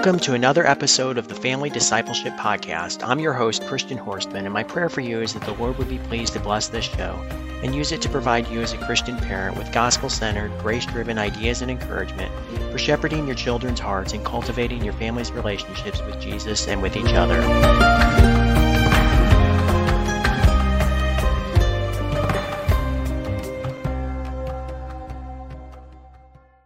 Welcome 0.00 0.20
to 0.20 0.32
another 0.32 0.66
episode 0.66 1.18
of 1.18 1.28
the 1.28 1.34
Family 1.34 1.68
Discipleship 1.68 2.32
Podcast. 2.38 3.06
I'm 3.06 3.20
your 3.20 3.34
host, 3.34 3.66
Christian 3.66 3.98
Horstman, 3.98 4.46
and 4.46 4.50
my 4.50 4.62
prayer 4.62 4.88
for 4.88 5.02
you 5.02 5.20
is 5.20 5.34
that 5.34 5.42
the 5.42 5.52
Lord 5.52 5.76
would 5.76 5.90
be 5.90 5.98
pleased 5.98 6.32
to 6.32 6.40
bless 6.40 6.68
this 6.68 6.86
show 6.86 7.22
and 7.62 7.74
use 7.74 7.92
it 7.92 8.00
to 8.00 8.08
provide 8.08 8.48
you 8.48 8.62
as 8.62 8.72
a 8.72 8.78
Christian 8.78 9.18
parent 9.18 9.58
with 9.58 9.70
gospel 9.72 10.08
centered, 10.08 10.58
grace 10.60 10.86
driven 10.86 11.18
ideas 11.18 11.60
and 11.60 11.70
encouragement 11.70 12.32
for 12.72 12.78
shepherding 12.78 13.26
your 13.26 13.36
children's 13.36 13.78
hearts 13.78 14.14
and 14.14 14.24
cultivating 14.24 14.82
your 14.82 14.94
family's 14.94 15.30
relationships 15.32 16.00
with 16.00 16.18
Jesus 16.18 16.66
and 16.66 16.80
with 16.80 16.96
each 16.96 17.12
other. 17.12 17.42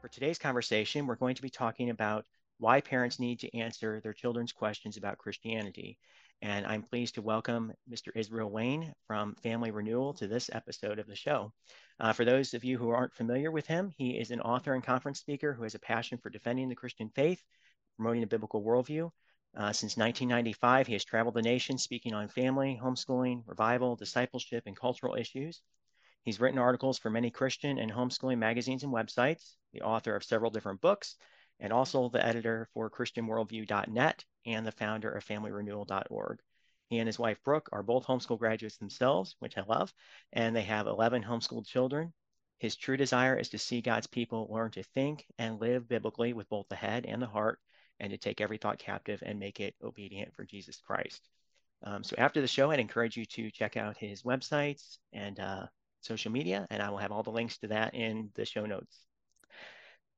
For 0.01 0.09
today's 0.09 0.39
conversation, 0.39 1.09
we're 1.09 1.17
going 1.17 1.35
to 1.35 1.43
be 1.43 1.51
talking 1.51 1.91
about 1.91 2.27
why 2.59 2.81
parents 2.81 3.19
need 3.19 3.41
to 3.41 3.57
answer 3.57 4.01
their 4.01 4.13
children's 4.13 4.53
questions 4.53 4.97
about 4.97 5.19
Christianity. 5.19 5.99
And 6.43 6.67
I'm 6.67 6.83
pleased 6.83 7.15
to 7.15 7.23
welcome 7.23 7.73
Mr. 7.91 8.09
Israel 8.15 8.51
Wayne 8.51 8.93
from 9.07 9.35
Family 9.37 9.71
Renewal 9.71 10.13
to 10.15 10.27
this 10.27 10.51
episode 10.53 10.99
of 10.99 11.07
the 11.07 11.17
show. 11.17 11.53
Uh, 11.99 12.13
for 12.13 12.25
those 12.25 12.55
of 12.55 12.65
you 12.65 12.77
who 12.77 12.91
aren't 12.91 13.15
familiar 13.15 13.51
with 13.51 13.67
him, 13.67 13.91
he 13.97 14.19
is 14.19 14.31
an 14.31 14.41
author 14.41 14.75
and 14.75 14.85
conference 14.85 15.21
speaker 15.21 15.55
who 15.55 15.63
has 15.63 15.75
a 15.75 15.79
passion 15.79 16.19
for 16.19 16.31
defending 16.31 16.69
the 16.69 16.75
Christian 16.75 17.09
faith, 17.09 17.43
promoting 17.97 18.23
a 18.23 18.27
biblical 18.27 18.63
worldview. 18.63 19.11
Uh, 19.57 19.73
since 19.73 19.97
1995, 19.97 20.87
he 20.89 20.93
has 20.95 21.05
traveled 21.05 21.35
the 21.35 21.43
nation 21.43 21.79
speaking 21.79 22.13
on 22.13 22.29
family, 22.29 22.79
homeschooling, 22.83 23.43
revival, 23.47 23.95
discipleship, 23.95 24.65
and 24.67 24.77
cultural 24.77 25.15
issues. 25.15 25.63
He's 26.25 26.41
written 26.41 26.59
articles 26.59 26.99
for 26.99 27.11
many 27.11 27.31
Christian 27.31 27.79
and 27.79 27.91
homeschooling 27.91 28.39
magazines 28.39 28.83
and 28.83 28.93
websites, 28.93 29.55
the 29.73 29.83
author 29.83 30.17
of 30.17 30.25
several 30.25 30.51
different 30.51 30.81
books, 30.81 31.17
and 31.61 31.73
also 31.73 32.09
the 32.09 32.25
editor 32.25 32.69
for 32.75 32.91
ChristianWorldview.net 32.91 34.25
and 34.47 34.67
the 34.67 34.73
founder 34.73 35.11
of 35.11 35.25
FamilyRenewal.org. 35.25 36.41
He 36.89 36.99
and 36.99 37.07
his 37.07 37.19
wife 37.19 37.43
Brooke 37.43 37.69
are 37.73 37.83
both 37.83 38.07
homeschool 38.07 38.39
graduates 38.39 38.77
themselves, 38.77 39.37
which 39.39 39.57
I 39.57 39.63
love, 39.63 39.93
and 40.33 40.55
they 40.55 40.63
have 40.63 40.87
11 40.87 41.23
homeschooled 41.23 41.67
children. 41.67 42.13
His 42.59 42.77
true 42.77 42.97
desire 42.97 43.37
is 43.37 43.49
to 43.51 43.59
see 43.59 43.81
God's 43.81 44.07
people 44.07 44.49
learn 44.51 44.71
to 44.73 44.83
think 44.83 45.27
and 45.39 45.61
live 45.61 45.89
biblically 45.89 46.33
with 46.33 46.49
both 46.49 46.69
the 46.69 46.77
head 46.77 47.07
and 47.07 47.21
the 47.21 47.27
heart, 47.27 47.61
and 48.01 48.11
to 48.11 48.19
take 48.19 48.41
every 48.41 48.59
thought 48.59 48.79
captive 48.79 49.23
and 49.25 49.39
make 49.39 49.61
it 49.61 49.75
obedient 49.83 50.35
for 50.35 50.45
Jesus 50.45 50.81
Christ. 50.81 51.29
Um, 51.83 52.03
so 52.03 52.17
after 52.17 52.41
the 52.41 52.49
show, 52.49 52.71
I'd 52.71 52.81
encourage 52.81 53.17
you 53.17 53.27
to 53.27 53.51
check 53.51 53.77
out 53.77 53.97
his 53.97 54.23
websites 54.23 54.99
and 55.13 55.39
uh, 55.39 55.67
social 56.01 56.33
media, 56.33 56.67
and 56.71 56.83
I 56.83 56.91
will 56.91 56.99
have 56.99 57.13
all 57.13 57.23
the 57.23 57.31
links 57.31 57.59
to 57.59 57.69
that 57.69 57.95
in 57.95 58.31
the 58.35 58.45
show 58.45 58.67
notes. 58.67 59.07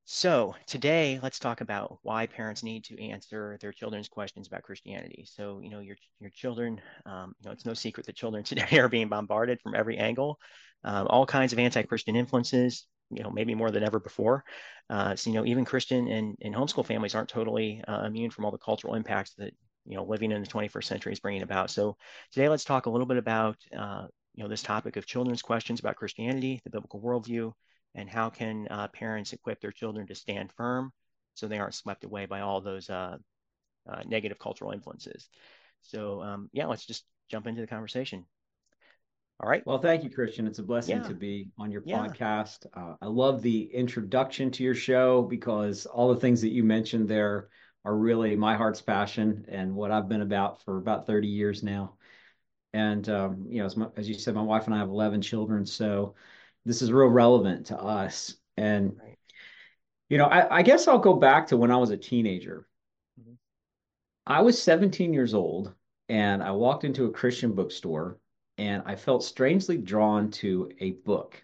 So 0.09 0.55
today, 0.69 1.19
let's 1.21 1.41
talk 1.41 1.61
about 1.61 1.99
why 2.03 2.27
parents 2.27 2.63
need 2.63 2.85
to 2.85 3.03
answer 3.03 3.59
their 3.61 3.73
children's 3.73 4.09
questions 4.09 4.47
about 4.47 4.63
Christianity. 4.63 5.27
So, 5.29 5.59
you 5.59 5.69
know, 5.69 5.81
your 5.81 5.97
your 6.21 6.31
children, 6.31 6.81
um, 7.07 7.35
you 7.41 7.47
know, 7.47 7.53
it's 7.53 7.67
no 7.67 7.75
secret 7.75 8.07
that 8.07 8.15
children 8.15 8.45
today 8.45 8.79
are 8.79 8.89
being 8.89 9.09
bombarded 9.09 9.61
from 9.61 9.75
every 9.75 9.99
angle, 9.99 10.39
um, 10.85 11.09
all 11.09 11.27
kinds 11.27 11.53
of 11.53 11.59
anti-Christian 11.59 12.15
influences. 12.15 12.87
You 13.11 13.23
know, 13.25 13.31
maybe 13.31 13.55
more 13.55 13.71
than 13.73 13.83
ever 13.85 14.01
before. 14.01 14.45
Uh, 14.91 15.15
so, 15.17 15.31
you 15.31 15.37
know, 15.37 15.47
even 15.47 15.65
Christian 15.65 16.09
and, 16.09 16.37
and 16.41 16.55
homeschool 16.55 16.85
families 16.87 17.15
aren't 17.15 17.29
totally 17.29 17.83
uh, 17.87 18.03
immune 18.05 18.31
from 18.31 18.45
all 18.45 18.51
the 18.51 18.59
cultural 18.59 18.95
impacts 18.95 19.35
that 19.39 19.55
you 19.87 19.97
know 19.97 20.05
living 20.05 20.31
in 20.31 20.41
the 20.41 20.47
21st 20.47 20.87
century 20.87 21.13
is 21.13 21.21
bringing 21.21 21.43
about. 21.43 21.71
So 21.71 21.97
today, 22.33 22.49
let's 22.49 22.65
talk 22.65 22.87
a 22.87 22.91
little 22.91 23.07
bit 23.07 23.17
about 23.17 23.57
uh, 23.77 24.07
you 24.37 24.45
know 24.45 24.49
this 24.49 24.63
topic 24.63 24.97
of 24.97 25.07
children's 25.07 25.43
questions 25.43 25.81
about 25.81 25.97
Christianity, 25.97 26.61
the 26.63 26.71
biblical 26.71 27.01
worldview, 27.01 27.53
and 27.97 28.09
how 28.09 28.31
can 28.31 28.69
uh, 28.71 28.87
parents 28.89 29.33
equip 29.33 29.61
their 29.61 29.73
children 29.73 30.07
to 30.07 30.15
stand 30.15 30.53
firm 30.53 30.93
so 31.35 31.49
they 31.49 31.59
aren't 31.59 31.75
swept 31.75 32.05
away 32.05 32.27
by 32.27 32.41
all 32.41 32.61
those 32.61 32.89
uh, 32.89 33.17
uh, 33.91 34.03
negative 34.07 34.39
cultural 34.39 34.71
influences. 34.71 35.29
So 35.83 36.23
um, 36.23 36.51
yeah, 36.53 36.67
let's 36.67 36.87
just 36.87 37.05
jump 37.29 37.47
into 37.47 37.63
the 37.63 37.67
conversation. 37.67 38.25
All 39.41 39.49
right. 39.49 39.67
Well, 39.67 39.79
thank 39.79 40.03
you, 40.03 40.11
Christian. 40.11 40.47
It's 40.47 40.61
a 40.61 40.63
blessing 40.63 40.99
yeah. 40.99 41.09
to 41.09 41.15
be 41.15 41.51
on 41.59 41.71
your 41.71 41.83
yeah. 41.85 41.99
podcast. 41.99 42.67
Uh, 42.73 42.95
I 43.03 43.07
love 43.07 43.43
the 43.43 43.65
introduction 43.65 44.51
to 44.53 44.63
your 44.63 44.75
show 44.75 45.23
because 45.23 45.85
all 45.85 46.13
the 46.13 46.21
things 46.21 46.41
that 46.41 46.53
you 46.53 46.65
mentioned 46.65 47.09
there 47.09 47.49
are 47.85 47.97
really 47.97 48.35
my 48.35 48.57
heart's 48.57 48.81
passion 48.81 49.45
and 49.49 49.75
what 49.75 49.91
I've 49.91 50.09
been 50.09 50.23
about 50.23 50.63
for 50.65 50.79
about 50.79 51.07
30 51.07 51.29
years 51.29 51.63
now. 51.63 51.97
And, 52.73 53.09
um, 53.09 53.47
you 53.49 53.61
know, 53.61 53.67
as, 53.67 53.77
my, 53.77 53.87
as, 53.97 54.09
you 54.09 54.15
said, 54.15 54.35
my 54.35 54.43
wife 54.43 54.67
and 54.67 54.75
I 54.75 54.79
have 54.79 54.89
11 54.89 55.21
children. 55.21 55.67
So 55.67 56.15
this 56.67 56.83
is 56.83 56.93
real 56.93 57.09
relevant 57.09 57.67
to 57.67 57.79
us. 57.79 58.35
And, 58.57 58.97
right. 59.01 59.17
you 60.09 60.19
know, 60.19 60.27
I, 60.27 60.59
I, 60.59 60.63
guess 60.63 60.89
I'll 60.89 60.99
go 60.99 61.15
back 61.15 61.47
to 61.49 61.57
when 61.57 61.71
I 61.71 61.77
was 61.77 61.91
a 61.91 61.97
teenager. 61.97 62.67
Mm-hmm. 63.19 63.35
I 64.27 64.43
was 64.43 64.61
17 64.61 65.15
years 65.15 65.33
old 65.33 65.73
and 66.09 66.43
I 66.43 66.51
walked 66.51 66.85
into 66.85 67.07
a 67.07 67.13
Christian 67.13 67.53
bookstore 67.53 68.19
and 68.59 68.83
I 68.85 68.97
felt 68.97 69.23
strangely 69.23 69.79
drawn 69.79 70.31
to 70.33 70.71
a 70.81 70.93
book 70.93 71.43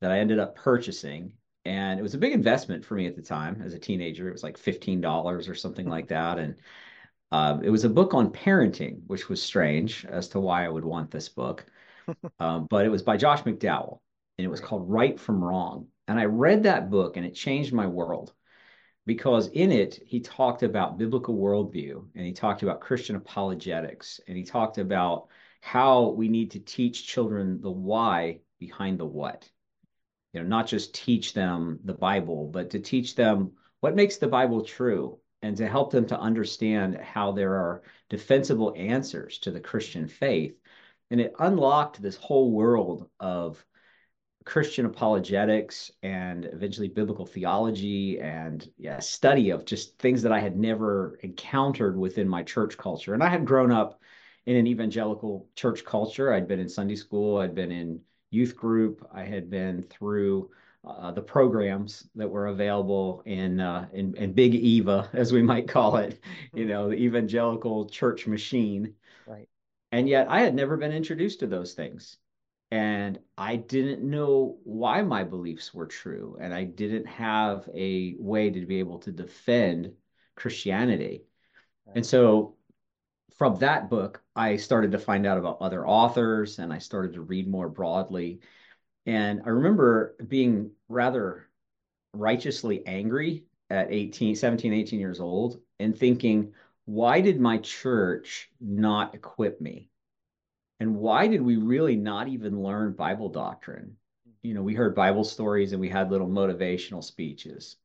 that 0.00 0.10
I 0.10 0.18
ended 0.18 0.38
up 0.38 0.56
purchasing. 0.56 1.34
And 1.66 2.00
it 2.00 2.02
was 2.02 2.14
a 2.14 2.18
big 2.18 2.32
investment 2.32 2.84
for 2.84 2.94
me 2.94 3.06
at 3.06 3.16
the 3.16 3.22
time 3.22 3.60
as 3.62 3.74
a 3.74 3.78
teenager. 3.78 4.28
It 4.28 4.32
was 4.32 4.42
like 4.42 4.58
$15 4.58 5.48
or 5.48 5.54
something 5.54 5.88
like 5.88 6.08
that. 6.08 6.38
And 6.38 6.56
uh, 7.30 7.58
it 7.62 7.70
was 7.70 7.84
a 7.84 7.90
book 7.90 8.14
on 8.14 8.30
parenting, 8.30 9.02
which 9.08 9.28
was 9.28 9.42
strange 9.42 10.06
as 10.06 10.28
to 10.28 10.40
why 10.40 10.64
I 10.64 10.68
would 10.68 10.84
want 10.84 11.10
this 11.10 11.28
book. 11.28 11.66
um, 12.38 12.66
but 12.70 12.86
it 12.86 12.90
was 12.90 13.02
by 13.02 13.18
Josh 13.18 13.42
McDowell 13.42 13.98
and 14.38 14.44
it 14.44 14.50
was 14.50 14.60
called 14.60 14.90
Right 14.90 15.18
from 15.18 15.42
Wrong. 15.42 15.88
And 16.08 16.18
I 16.18 16.24
read 16.24 16.64
that 16.64 16.90
book 16.90 17.16
and 17.16 17.24
it 17.24 17.34
changed 17.34 17.72
my 17.72 17.86
world 17.86 18.32
because 19.06 19.48
in 19.48 19.72
it, 19.72 20.00
he 20.06 20.20
talked 20.20 20.62
about 20.62 20.98
biblical 20.98 21.36
worldview 21.36 22.06
and 22.14 22.26
he 22.26 22.32
talked 22.32 22.62
about 22.62 22.80
Christian 22.80 23.16
apologetics 23.16 24.20
and 24.26 24.36
he 24.36 24.44
talked 24.44 24.78
about 24.78 25.28
how 25.60 26.10
we 26.10 26.28
need 26.28 26.50
to 26.52 26.60
teach 26.60 27.06
children 27.06 27.60
the 27.60 27.70
why 27.70 28.40
behind 28.58 28.98
the 28.98 29.06
what. 29.06 29.48
You 30.32 30.40
know, 30.40 30.46
not 30.46 30.66
just 30.66 30.94
teach 30.94 31.32
them 31.32 31.78
the 31.84 31.94
Bible, 31.94 32.48
but 32.52 32.70
to 32.70 32.80
teach 32.80 33.14
them 33.14 33.52
what 33.80 33.94
makes 33.94 34.16
the 34.16 34.26
Bible 34.26 34.64
true 34.64 35.18
and 35.42 35.56
to 35.58 35.68
help 35.68 35.90
them 35.90 36.06
to 36.06 36.18
understand 36.18 36.96
how 36.96 37.32
there 37.32 37.54
are 37.54 37.82
defensible 38.08 38.74
answers 38.76 39.38
to 39.38 39.50
the 39.50 39.60
Christian 39.60 40.08
faith. 40.08 40.58
And 41.10 41.20
it 41.20 41.34
unlocked 41.38 42.02
this 42.02 42.16
whole 42.16 42.50
world 42.50 43.08
of 43.20 43.64
Christian 44.44 44.84
apologetics 44.84 45.90
and 46.02 46.44
eventually 46.44 46.88
biblical 46.88 47.24
theology 47.24 48.20
and 48.20 48.70
yeah, 48.76 48.98
study 48.98 49.50
of 49.50 49.64
just 49.64 49.98
things 49.98 50.22
that 50.22 50.32
I 50.32 50.38
had 50.38 50.56
never 50.56 51.18
encountered 51.22 51.96
within 51.96 52.28
my 52.28 52.42
church 52.42 52.76
culture. 52.76 53.14
And 53.14 53.22
I 53.22 53.28
had 53.28 53.46
grown 53.46 53.72
up 53.72 54.00
in 54.44 54.56
an 54.56 54.66
evangelical 54.66 55.48
church 55.56 55.84
culture. 55.84 56.32
I'd 56.32 56.46
been 56.46 56.60
in 56.60 56.68
Sunday 56.68 56.96
school, 56.96 57.38
I'd 57.38 57.54
been 57.54 57.72
in 57.72 58.00
youth 58.30 58.54
group, 58.54 59.08
I 59.12 59.24
had 59.24 59.48
been 59.48 59.82
through 59.82 60.50
uh, 60.86 61.12
the 61.12 61.22
programs 61.22 62.06
that 62.14 62.28
were 62.28 62.48
available 62.48 63.22
in, 63.24 63.58
uh, 63.58 63.88
in 63.94 64.14
in 64.16 64.34
Big 64.34 64.54
Eva, 64.54 65.08
as 65.14 65.32
we 65.32 65.42
might 65.42 65.66
call 65.66 65.96
it, 65.96 66.20
you 66.52 66.66
know, 66.66 66.90
the 66.90 66.96
evangelical 66.96 67.88
church 67.88 68.26
machine. 68.26 68.94
Right. 69.26 69.48
And 69.92 70.06
yet, 70.06 70.28
I 70.28 70.40
had 70.40 70.54
never 70.54 70.76
been 70.76 70.92
introduced 70.92 71.40
to 71.40 71.46
those 71.46 71.72
things 71.72 72.18
and 72.74 73.20
I 73.38 73.54
didn't 73.54 74.02
know 74.02 74.58
why 74.64 75.00
my 75.02 75.22
beliefs 75.22 75.72
were 75.72 75.86
true, 75.86 76.36
and 76.40 76.52
I 76.52 76.64
didn't 76.64 77.06
have 77.06 77.68
a 77.72 78.16
way 78.18 78.50
to 78.50 78.66
be 78.66 78.80
able 78.80 78.98
to 78.98 79.12
defend 79.12 79.92
Christianity. 80.34 81.22
Right. 81.86 81.98
And 81.98 82.04
so 82.04 82.56
from 83.36 83.54
that 83.60 83.88
book, 83.88 84.24
I 84.34 84.56
started 84.56 84.90
to 84.90 84.98
find 84.98 85.24
out 85.24 85.38
about 85.38 85.58
other 85.60 85.86
authors 85.86 86.58
and 86.58 86.72
I 86.72 86.78
started 86.78 87.12
to 87.12 87.20
read 87.20 87.46
more 87.46 87.68
broadly. 87.68 88.40
And 89.06 89.42
I 89.46 89.50
remember 89.50 90.16
being 90.26 90.72
rather 90.88 91.48
righteously 92.12 92.84
angry 92.88 93.44
at 93.70 93.92
18, 93.92 94.34
17, 94.34 94.72
18 94.72 94.98
years 94.98 95.20
old 95.20 95.60
and 95.78 95.96
thinking, 95.96 96.52
why 96.86 97.20
did 97.20 97.38
my 97.38 97.58
church 97.58 98.50
not 98.60 99.14
equip 99.14 99.60
me? 99.60 99.90
And 100.80 100.96
why 100.96 101.26
did 101.28 101.42
we 101.42 101.56
really 101.56 101.96
not 101.96 102.28
even 102.28 102.62
learn 102.62 102.92
Bible 102.92 103.28
doctrine? 103.28 103.96
You 104.42 104.54
know, 104.54 104.62
we 104.62 104.74
heard 104.74 104.94
Bible 104.94 105.24
stories 105.24 105.72
and 105.72 105.80
we 105.80 105.88
had 105.88 106.10
little 106.10 106.28
motivational 106.28 107.02
speeches. 107.02 107.76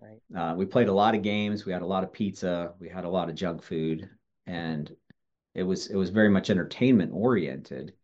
Right. 0.00 0.20
Uh, 0.36 0.54
we 0.54 0.66
played 0.66 0.88
a 0.88 0.92
lot 0.92 1.14
of 1.14 1.22
games. 1.22 1.64
We 1.64 1.72
had 1.72 1.82
a 1.82 1.86
lot 1.86 2.04
of 2.04 2.12
pizza. 2.12 2.74
We 2.78 2.88
had 2.88 3.04
a 3.04 3.08
lot 3.08 3.28
of 3.28 3.34
junk 3.34 3.62
food, 3.62 4.08
and 4.46 4.94
it 5.54 5.62
was 5.62 5.86
it 5.86 5.96
was 5.96 6.10
very 6.10 6.28
much 6.28 6.50
entertainment 6.50 7.12
oriented. 7.14 7.94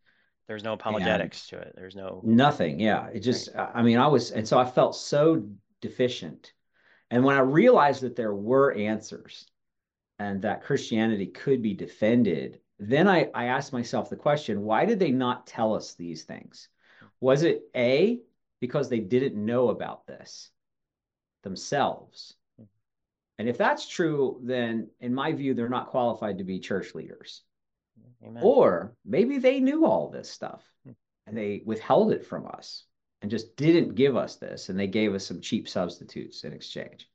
There's 0.48 0.64
no 0.64 0.72
apologetics 0.72 1.46
to 1.48 1.58
it. 1.58 1.74
There's 1.76 1.96
no 1.96 2.22
nothing. 2.24 2.80
Yeah, 2.80 3.08
it 3.08 3.20
just. 3.20 3.50
Right. 3.54 3.68
I 3.74 3.82
mean, 3.82 3.98
I 3.98 4.06
was, 4.06 4.30
and 4.30 4.48
so 4.48 4.58
I 4.58 4.64
felt 4.64 4.96
so 4.96 5.46
deficient. 5.82 6.52
And 7.10 7.24
when 7.24 7.36
I 7.36 7.40
realized 7.40 8.02
that 8.02 8.16
there 8.16 8.34
were 8.34 8.72
answers, 8.72 9.46
and 10.18 10.42
that 10.42 10.62
Christianity 10.62 11.26
could 11.26 11.60
be 11.60 11.74
defended 11.74 12.60
then 12.80 13.06
I, 13.06 13.28
I 13.34 13.44
asked 13.46 13.74
myself 13.74 14.08
the 14.08 14.16
question 14.16 14.62
why 14.62 14.86
did 14.86 14.98
they 14.98 15.10
not 15.10 15.46
tell 15.46 15.74
us 15.74 15.94
these 15.94 16.24
things? 16.24 16.68
Was 17.20 17.42
it 17.42 17.62
A, 17.76 18.20
because 18.60 18.88
they 18.88 19.00
didn't 19.00 19.44
know 19.44 19.68
about 19.68 20.06
this 20.06 20.50
themselves? 21.42 22.34
And 23.38 23.48
if 23.48 23.58
that's 23.58 23.86
true, 23.86 24.40
then 24.42 24.88
in 25.00 25.14
my 25.14 25.32
view, 25.32 25.54
they're 25.54 25.68
not 25.68 25.88
qualified 25.88 26.38
to 26.38 26.44
be 26.44 26.58
church 26.58 26.94
leaders. 26.94 27.42
Amen. 28.22 28.42
Or 28.42 28.94
maybe 29.04 29.38
they 29.38 29.60
knew 29.60 29.86
all 29.86 30.10
this 30.10 30.30
stuff 30.30 30.62
hmm. 30.84 30.92
and 31.26 31.36
they 31.36 31.62
withheld 31.64 32.12
it 32.12 32.26
from 32.26 32.46
us 32.46 32.84
and 33.22 33.30
just 33.30 33.56
didn't 33.56 33.94
give 33.94 34.16
us 34.16 34.36
this 34.36 34.68
and 34.68 34.78
they 34.78 34.86
gave 34.86 35.14
us 35.14 35.26
some 35.26 35.40
cheap 35.40 35.68
substitutes 35.68 36.44
in 36.44 36.52
exchange. 36.52 37.09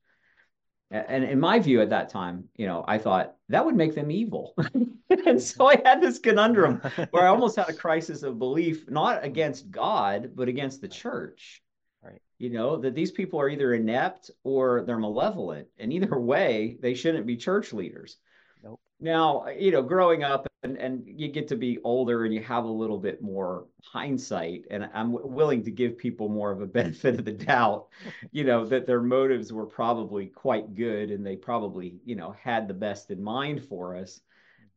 And 0.92 1.24
in 1.24 1.40
my 1.40 1.60
view 1.60 1.82
at 1.82 1.90
that 1.90 2.10
time, 2.10 2.48
you 2.56 2.68
know, 2.68 2.86
I 2.88 3.00
thought 3.00 3.36
that 3.50 3.66
would 3.66 3.76
make 3.76 3.96
them 3.96 4.12
evil. 4.12 4.56
and 5.10 5.42
so 5.42 5.68
I 5.68 5.82
had 5.84 6.00
this 6.02 6.20
conundrum 6.20 6.80
where 7.10 7.24
I 7.24 7.28
almost 7.28 7.56
had 7.56 7.70
a 7.70 7.74
crisis 7.74 8.24
of 8.24 8.38
belief, 8.40 8.90
not 8.90 9.24
against 9.24 9.72
God, 9.72 10.32
but 10.36 10.48
against 10.48 10.82
the 10.82 10.88
church 10.88 11.64
Right. 12.06 12.22
you 12.38 12.52
know 12.52 12.78
that 12.78 12.94
these 12.94 13.12
people 13.12 13.40
are 13.40 13.50
either 13.50 13.74
inept 13.74 14.30
or 14.44 14.84
they're 14.84 15.00
malevolent 15.00 15.68
and 15.80 15.92
either 15.92 16.20
way 16.20 16.78
they 16.80 16.94
shouldn't 16.94 17.26
be 17.26 17.36
church 17.36 17.74
leaders 17.74 18.18
nope. 18.64 18.80
now 19.00 19.48
you 19.48 19.72
know 19.72 19.82
growing 19.82 20.24
up 20.24 20.46
and, 20.65 20.77
and 20.77 21.03
you 21.06 21.27
get 21.29 21.47
to 21.47 21.56
be 21.56 21.79
older 21.83 22.25
and 22.25 22.33
you 22.33 22.41
have 22.41 22.65
a 22.65 22.69
little 22.69 22.97
bit 22.97 23.21
more 23.21 23.65
hindsight 23.83 24.65
and 24.71 24.89
i'm 24.94 25.12
w- 25.12 25.27
willing 25.27 25.63
to 25.63 25.71
give 25.71 25.97
people 25.97 26.27
more 26.27 26.51
of 26.51 26.62
a 26.62 26.65
benefit 26.79 27.17
of 27.17 27.25
the 27.25 27.31
doubt 27.31 27.88
you 28.31 28.44
know 28.44 28.65
that 28.65 28.85
their 28.85 29.01
motives 29.01 29.53
were 29.53 29.65
probably 29.65 30.25
quite 30.25 30.75
good 30.75 31.12
and 31.12 31.25
they 31.25 31.35
probably 31.35 31.95
you 32.03 32.15
know 32.15 32.35
had 32.41 32.67
the 32.67 32.73
best 32.73 33.12
in 33.12 33.23
mind 33.23 33.63
for 33.63 33.95
us 33.95 34.21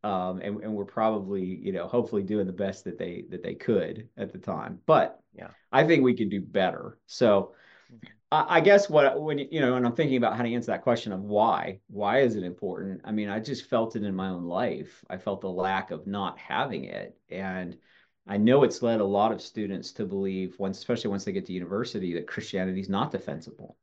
um, 0.04 0.40
and, 0.40 0.62
and 0.62 0.72
we're 0.72 0.84
probably 0.84 1.44
you 1.44 1.72
know 1.72 1.86
hopefully 1.88 2.22
doing 2.22 2.46
the 2.46 2.52
best 2.52 2.84
that 2.84 2.98
they 2.98 3.24
that 3.30 3.42
they 3.42 3.54
could 3.54 4.08
at 4.16 4.32
the 4.32 4.38
time. 4.38 4.80
But 4.86 5.20
yeah. 5.34 5.48
I 5.72 5.84
think 5.84 6.04
we 6.04 6.14
can 6.14 6.28
do 6.28 6.40
better. 6.40 6.98
So 7.06 7.54
mm-hmm. 7.92 8.06
I, 8.30 8.60
guess 8.60 8.90
what 8.90 9.22
when 9.22 9.38
you 9.38 9.60
know 9.60 9.72
when 9.72 9.86
i'm 9.86 9.94
thinking 9.94 10.18
about 10.18 10.36
how 10.36 10.42
to 10.42 10.52
answer 10.52 10.72
that 10.72 10.82
question 10.82 11.12
of 11.12 11.22
why 11.22 11.80
why 11.88 12.20
is 12.20 12.36
it 12.36 12.42
important? 12.42 13.00
I 13.04 13.12
mean 13.12 13.30
i 13.30 13.40
just 13.40 13.64
felt 13.66 13.96
it 13.96 14.04
in 14.04 14.14
my 14.14 14.28
own 14.28 14.44
life. 14.44 15.04
I 15.08 15.16
felt 15.16 15.40
the 15.40 15.48
lack 15.48 15.90
of 15.90 16.06
not 16.06 16.38
having 16.38 16.84
it. 16.84 17.16
And 17.30 17.78
i 18.26 18.36
know 18.36 18.64
it's 18.64 18.82
led 18.82 19.00
a 19.00 19.04
lot 19.04 19.32
of 19.32 19.40
students 19.40 19.92
to 19.92 20.04
believe 20.04 20.58
once 20.58 20.78
especially 20.78 21.10
once 21.10 21.24
they 21.24 21.32
get 21.32 21.46
to 21.46 21.52
university 21.52 22.14
that 22.14 22.26
christianity 22.26 22.80
is 22.80 22.88
not 22.90 23.10
defensible 23.10 23.76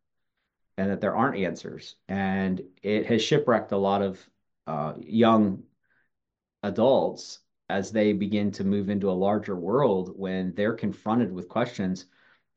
and 0.78 0.90
that 0.90 1.02
there 1.02 1.16
aren't 1.16 1.38
answers. 1.38 1.96
And 2.08 2.62
it 2.84 3.06
has 3.08 3.22
shipwrecked 3.22 3.72
a 3.72 3.78
lot 3.78 4.02
of 4.02 4.30
uh, 4.68 4.94
young 5.00 5.64
adults 6.64 7.40
as 7.70 7.92
they 7.92 8.14
begin 8.14 8.52
to 8.52 8.64
move 8.64 8.90
into 8.90 9.10
a 9.10 9.14
larger 9.14 9.56
world 9.56 10.14
when 10.16 10.54
they're 10.54 10.74
confronted 10.74 11.32
with 11.32 11.50
questions, 11.50 12.06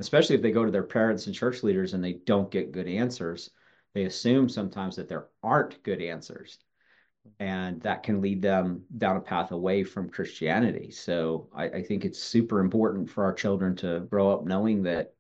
especially 0.00 0.36
if 0.36 0.42
they 0.42 0.52
go 0.52 0.64
to 0.64 0.70
their 0.70 0.82
parents 0.82 1.26
and 1.26 1.34
church 1.34 1.62
leaders 1.62 1.94
and 1.94 2.02
they 2.02 2.14
don't 2.14 2.50
get 2.50 2.72
good 2.72 2.88
answers. 2.88 3.50
They 3.94 4.04
assume 4.04 4.48
sometimes 4.48 4.96
that 4.96 5.08
there 5.08 5.28
aren't 5.42 5.82
good 5.82 6.00
answers. 6.02 6.58
And 7.40 7.82
that 7.82 8.04
can 8.04 8.22
lead 8.22 8.40
them 8.40 8.84
down 8.96 9.16
a 9.16 9.20
path 9.20 9.50
away 9.50 9.84
from 9.84 10.08
Christianity. 10.08 10.90
So 10.90 11.50
I, 11.54 11.64
I 11.64 11.82
think 11.82 12.06
it's 12.06 12.22
super 12.22 12.60
important 12.60 13.10
for 13.10 13.24
our 13.24 13.34
children 13.34 13.76
to 13.76 14.00
grow 14.08 14.32
up 14.32 14.46
knowing 14.46 14.82
that 14.84 15.12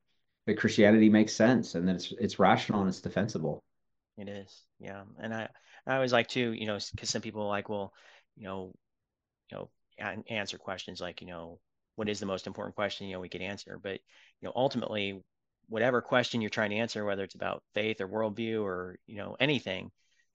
that 0.46 0.58
Christianity 0.58 1.10
makes 1.10 1.34
sense 1.34 1.74
and 1.74 1.86
that 1.86 1.96
it's 1.96 2.12
it's 2.18 2.38
rational 2.38 2.80
and 2.80 2.88
it's 2.88 3.02
defensible. 3.02 3.62
It 4.16 4.28
is, 4.28 4.64
yeah. 4.80 5.02
And 5.20 5.34
I 5.34 5.48
I 5.86 5.96
always 5.96 6.12
like 6.12 6.28
to, 6.28 6.52
you 6.52 6.66
know, 6.66 6.78
because 6.92 7.10
some 7.10 7.20
people 7.20 7.42
are 7.42 7.48
like, 7.48 7.68
well, 7.68 7.92
you 8.36 8.44
know, 8.44 8.72
you 9.50 9.56
know, 9.58 10.22
answer 10.30 10.56
questions 10.56 11.02
like, 11.02 11.20
you 11.20 11.26
know, 11.26 11.60
what 11.96 12.08
is 12.08 12.20
the 12.20 12.26
most 12.26 12.46
important 12.46 12.74
question, 12.74 13.06
you 13.06 13.14
know, 13.14 13.20
we 13.20 13.28
could 13.28 13.42
answer. 13.42 13.78
But, 13.82 14.00
you 14.40 14.46
know, 14.46 14.52
ultimately, 14.54 15.22
whatever 15.68 16.00
question 16.00 16.40
you're 16.40 16.50
trying 16.50 16.70
to 16.70 16.76
answer, 16.76 17.04
whether 17.04 17.24
it's 17.24 17.34
about 17.34 17.62
faith 17.74 18.00
or 18.00 18.08
worldview 18.08 18.62
or, 18.62 18.98
you 19.06 19.16
know, 19.16 19.36
anything, 19.38 19.90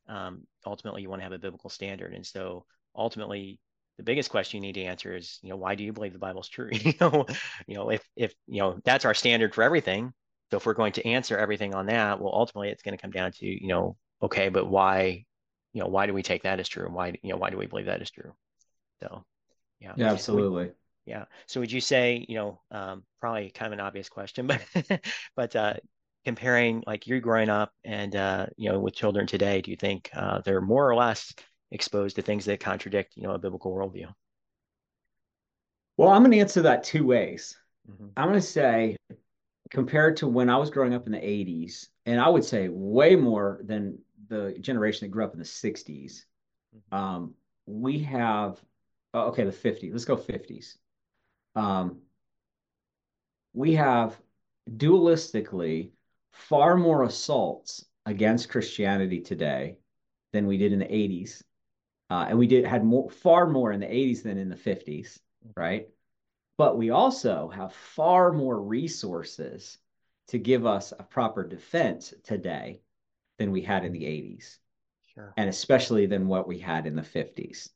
um, 0.07 0.45
ultimately 0.65 1.01
you 1.01 1.09
want 1.09 1.21
to 1.21 1.23
have 1.23 1.31
a 1.31 1.39
biblical 1.39 1.69
standard. 1.69 2.13
And 2.13 2.25
so 2.25 2.65
ultimately, 2.95 3.59
the 3.97 4.03
biggest 4.03 4.29
question 4.29 4.57
you 4.57 4.67
need 4.67 4.73
to 4.73 4.83
answer 4.83 5.15
is, 5.15 5.39
you 5.41 5.49
know, 5.49 5.55
why 5.55 5.75
do 5.75 5.83
you 5.83 5.93
believe 5.93 6.13
the 6.13 6.19
Bible's 6.19 6.49
true? 6.49 6.69
you 6.71 6.93
know, 6.99 7.25
you 7.67 7.75
know, 7.75 7.89
if 7.89 8.03
if 8.15 8.33
you 8.47 8.59
know 8.59 8.79
that's 8.83 9.05
our 9.05 9.13
standard 9.13 9.53
for 9.53 9.63
everything. 9.63 10.13
So 10.51 10.57
if 10.57 10.65
we're 10.65 10.73
going 10.73 10.93
to 10.93 11.07
answer 11.07 11.37
everything 11.37 11.73
on 11.73 11.87
that, 11.87 12.19
well, 12.19 12.31
ultimately 12.33 12.69
it's 12.69 12.83
going 12.83 12.95
to 12.95 13.01
come 13.01 13.09
down 13.09 13.31
to, 13.31 13.45
you 13.45 13.67
know, 13.67 13.97
okay, 14.21 14.49
but 14.49 14.67
why, 14.67 15.25
you 15.73 15.81
know, 15.81 15.87
why 15.87 16.05
do 16.05 16.13
we 16.13 16.21
take 16.21 16.43
that 16.43 16.59
as 16.59 16.67
true, 16.67 16.85
and 16.85 16.93
why, 16.93 17.15
you 17.23 17.29
know, 17.31 17.37
why 17.37 17.49
do 17.49 17.57
we 17.57 17.65
believe 17.65 17.87
that 17.87 18.03
is 18.03 18.11
true? 18.11 18.33
So, 19.01 19.25
yeah. 19.79 19.93
Yeah, 19.95 20.11
absolutely. 20.11 20.65
Would, 20.65 20.75
yeah. 21.05 21.25
So 21.47 21.59
would 21.59 21.71
you 21.71 21.81
say, 21.81 22.25
you 22.27 22.35
know, 22.35 22.61
um, 22.71 23.03
probably 23.19 23.49
kind 23.49 23.73
of 23.73 23.79
an 23.79 23.85
obvious 23.85 24.09
question, 24.09 24.47
but 24.77 25.01
but 25.35 25.55
uh, 25.55 25.73
comparing 26.25 26.83
like 26.87 27.07
you're 27.07 27.19
growing 27.19 27.49
up 27.49 27.71
and 27.83 28.15
uh, 28.15 28.47
you 28.57 28.69
know 28.69 28.79
with 28.79 28.95
children 28.95 29.27
today, 29.27 29.61
do 29.61 29.71
you 29.71 29.77
think 29.77 30.09
uh, 30.13 30.41
they're 30.41 30.61
more 30.61 30.89
or 30.89 30.95
less 30.95 31.33
exposed 31.71 32.15
to 32.15 32.21
things 32.21 32.45
that 32.45 32.59
contradict, 32.59 33.13
you 33.15 33.23
know, 33.23 33.31
a 33.31 33.39
biblical 33.39 33.73
worldview? 33.73 34.07
Well, 35.97 36.09
I'm 36.09 36.21
going 36.21 36.31
to 36.31 36.39
answer 36.39 36.61
that 36.63 36.83
two 36.83 37.05
ways. 37.05 37.57
Mm-hmm. 37.89 38.07
I'm 38.15 38.29
going 38.29 38.39
to 38.39 38.45
say, 38.45 38.95
compared 39.69 40.17
to 40.17 40.27
when 40.27 40.49
I 40.49 40.57
was 40.57 40.69
growing 40.69 40.93
up 40.93 41.05
in 41.05 41.11
the 41.11 41.19
80s, 41.19 41.87
and 42.05 42.19
I 42.19 42.29
would 42.29 42.45
say 42.45 42.67
way 42.69 43.15
more 43.15 43.59
than 43.63 43.97
the 44.27 44.55
generation 44.59 45.07
that 45.07 45.11
grew 45.11 45.23
up 45.23 45.33
in 45.33 45.39
the 45.39 45.45
60s, 45.45 45.83
mm-hmm. 46.75 46.95
um, 46.95 47.33
we 47.65 47.99
have 47.99 48.59
oh, 49.13 49.27
okay, 49.27 49.43
the 49.43 49.51
50s. 49.51 49.91
Let's 49.91 50.05
go 50.05 50.15
50s. 50.15 50.75
Um, 51.55 52.01
we 53.53 53.75
have 53.75 54.17
dualistically 54.69 55.91
far 56.31 56.75
more 56.75 57.03
assaults 57.03 57.85
against 58.05 58.49
Christianity 58.49 59.21
today 59.21 59.77
than 60.31 60.47
we 60.47 60.57
did 60.57 60.73
in 60.73 60.79
the 60.79 60.85
80s. 60.85 61.43
Uh, 62.09 62.25
and 62.29 62.37
we 62.37 62.47
did 62.47 62.65
had 62.65 62.83
more 62.83 63.09
far 63.09 63.47
more 63.47 63.71
in 63.71 63.79
the 63.79 63.85
80s 63.85 64.23
than 64.23 64.37
in 64.37 64.49
the 64.49 64.55
50s, 64.55 65.19
right? 65.55 65.87
But 66.57 66.77
we 66.77 66.89
also 66.89 67.49
have 67.49 67.73
far 67.73 68.31
more 68.31 68.61
resources 68.61 69.77
to 70.27 70.37
give 70.37 70.65
us 70.65 70.91
a 70.97 71.03
proper 71.03 71.47
defense 71.47 72.13
today 72.23 72.81
than 73.39 73.51
we 73.51 73.61
had 73.61 73.85
in 73.85 73.93
the 73.93 74.03
80s. 74.03 74.57
Sure. 75.13 75.33
And 75.37 75.49
especially 75.49 76.05
than 76.05 76.27
what 76.27 76.47
we 76.47 76.59
had 76.59 76.85
in 76.85 76.95
the 76.95 77.01
50s. 77.01 77.69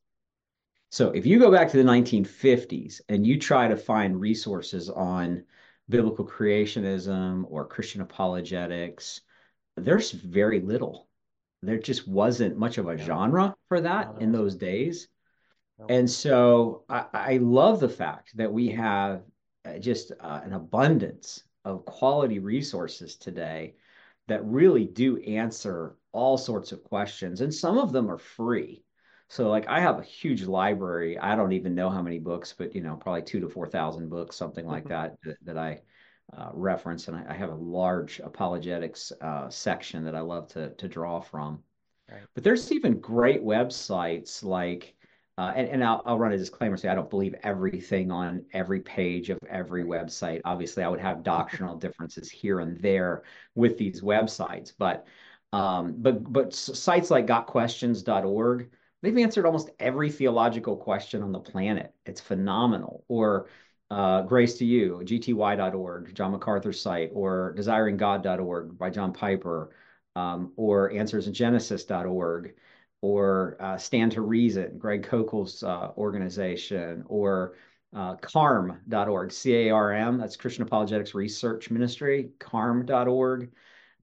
So 0.89 1.10
if 1.12 1.25
you 1.25 1.39
go 1.39 1.51
back 1.51 1.69
to 1.72 1.78
the 1.78 1.84
1950s 1.84 3.01
and 3.10 3.27
you 3.27 3.39
try 3.39 3.67
to 3.67 3.75
find 3.75 4.20
resources 4.20 4.89
on 4.89 5.44
biblical 5.89 6.25
creationism 6.25 7.46
or 7.50 7.67
Christian 7.67 8.01
apologetics, 8.01 9.22
there's 9.75 10.12
very 10.12 10.62
little. 10.62 11.08
There 11.62 11.77
just 11.77 12.08
wasn't 12.08 12.58
much 12.58 12.77
of 12.77 12.88
a 12.88 12.98
genre 12.98 13.56
for 13.67 13.82
that 13.82 14.15
in 14.20 14.32
those 14.32 14.56
days. 14.56 15.08
And 15.89 16.10
so 16.10 16.84
I, 16.89 17.06
I 17.13 17.38
love 17.38 17.79
the 17.79 17.89
fact 17.89 18.36
that 18.38 18.51
we 18.51 18.70
have 18.70 19.24
uh, 19.65 19.77
just 19.77 20.12
uh, 20.20 20.41
an 20.44 20.53
abundance 20.53 21.44
of 21.65 21.86
quality 21.86 22.39
resources 22.39 23.15
today 23.15 23.75
that 24.27 24.46
really 24.46 24.86
do 24.86 25.17
answer 25.17 25.96
all 26.12 26.38
sorts 26.38 26.72
of 26.72 26.84
questions. 26.84 27.41
And 27.41 27.53
some 27.53 27.77
of 27.77 27.91
them 27.91 28.10
are 28.10 28.17
free. 28.17 28.84
So 29.29 29.50
like 29.50 29.67
I 29.67 29.79
have 29.79 30.00
a 30.00 30.03
huge 30.03 30.43
library. 30.43 31.17
I 31.19 31.36
don't 31.36 31.51
even 31.51 31.75
know 31.75 31.89
how 31.89 32.01
many 32.01 32.19
books, 32.19 32.53
but 32.57 32.74
you 32.74 32.81
know, 32.81 32.96
probably 32.96 33.24
two 33.24 33.39
to 33.41 33.50
four 33.50 33.67
thousand 33.67 34.10
books, 34.10 34.36
something 34.36 34.65
like 34.65 34.84
mm-hmm. 34.86 34.93
that, 34.93 35.17
that, 35.24 35.38
that 35.43 35.57
I 35.57 35.81
uh, 36.36 36.50
reference. 36.53 37.07
And 37.07 37.17
I, 37.17 37.25
I, 37.29 37.34
have 37.34 37.50
a 37.50 37.55
large 37.55 38.19
apologetics 38.19 39.12
uh, 39.22 39.50
section 39.50 40.03
that 40.05 40.15
I 40.15 40.22
love 40.22 40.48
to 40.50 40.69
to 40.69 40.88
draw 40.88 41.19
from. 41.19 41.63
Right. 42.10 42.22
But 42.34 42.43
there's 42.43 42.72
even 42.72 43.00
great 43.00 43.43
websites 43.43 44.43
like, 44.43 44.96
uh, 45.38 45.51
and, 45.55 45.67
and 45.67 45.84
I'll, 45.84 46.01
I'll 46.05 46.17
run 46.17 46.31
a 46.31 46.38
disclaimer 46.38 46.77
say 46.77 46.88
I 46.88 46.96
don't 46.96 47.10
believe 47.10 47.36
everything 47.43 48.12
on 48.12 48.46
every 48.53 48.79
page 48.79 49.29
of 49.29 49.39
every 49.50 49.84
website. 49.84 50.39
Obviously, 50.46 50.84
I 50.84 50.88
would 50.88 51.01
have 51.01 51.24
doctrinal 51.24 51.75
differences 51.75 52.31
here 52.31 52.62
and 52.62 52.79
there 52.79 53.24
with 53.55 53.77
these 53.77 54.01
websites, 54.01 54.72
but 54.77 55.05
um, 55.51 55.96
but 55.98 56.31
but 56.31 56.53
sites 56.53 57.12
like 57.12 57.27
gotquestions.org 57.27 58.69
they've 59.01 59.18
answered 59.18 59.46
almost 59.46 59.70
every 59.80 60.10
theological 60.10 60.77
question 60.77 61.24
on 61.24 61.32
the 61.32 61.39
planet. 61.39 61.94
It's 62.06 62.22
phenomenal. 62.22 63.04
Or 63.08 63.48
uh, 63.89 64.24
Grace 64.24 64.58
to 64.58 64.66
You, 64.66 65.01
gty.org, 65.04 66.13
John 66.13 66.32
MacArthur's 66.32 66.82
site, 66.82 67.12
or 67.13 67.56
desiringgod.org 67.58 68.77
by 68.77 68.89
John 68.89 69.13
Piper, 69.13 69.75
um, 70.16 70.51
or 70.56 70.92
answersingenesis.org, 70.92 72.56
or 73.01 73.58
uh, 73.60 73.77
Stand 73.77 74.12
to 74.13 74.22
Reason, 74.22 74.77
Greg 74.77 75.08
Koukl's 75.08 75.63
uh, 75.63 75.92
organization, 75.98 77.04
or 77.08 77.56
uh, 77.96 78.16
carm.org, 78.16 79.32
C-A-R-M, 79.32 80.18
that's 80.18 80.36
Christian 80.36 80.63
Apologetics 80.63 81.13
Research 81.13 81.72
Ministry, 81.72 82.32
carm.org. 82.39 83.51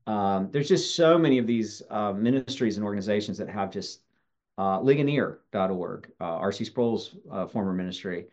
Um, 0.06 0.50
there's 0.50 0.68
just 0.68 0.94
so 0.94 1.18
many 1.18 1.38
of 1.38 1.46
these 1.46 1.82
uh, 1.90 2.12
ministries 2.12 2.76
and 2.76 2.84
organizations 2.84 3.38
that 3.38 3.48
have 3.48 3.70
just 3.70 4.00
uh, 4.58 4.80
Ligonier.org, 4.80 6.10
uh, 6.20 6.24
R.C. 6.24 6.64
Sproul's 6.64 7.16
uh, 7.30 7.46
former 7.46 7.72
ministry. 7.72 8.26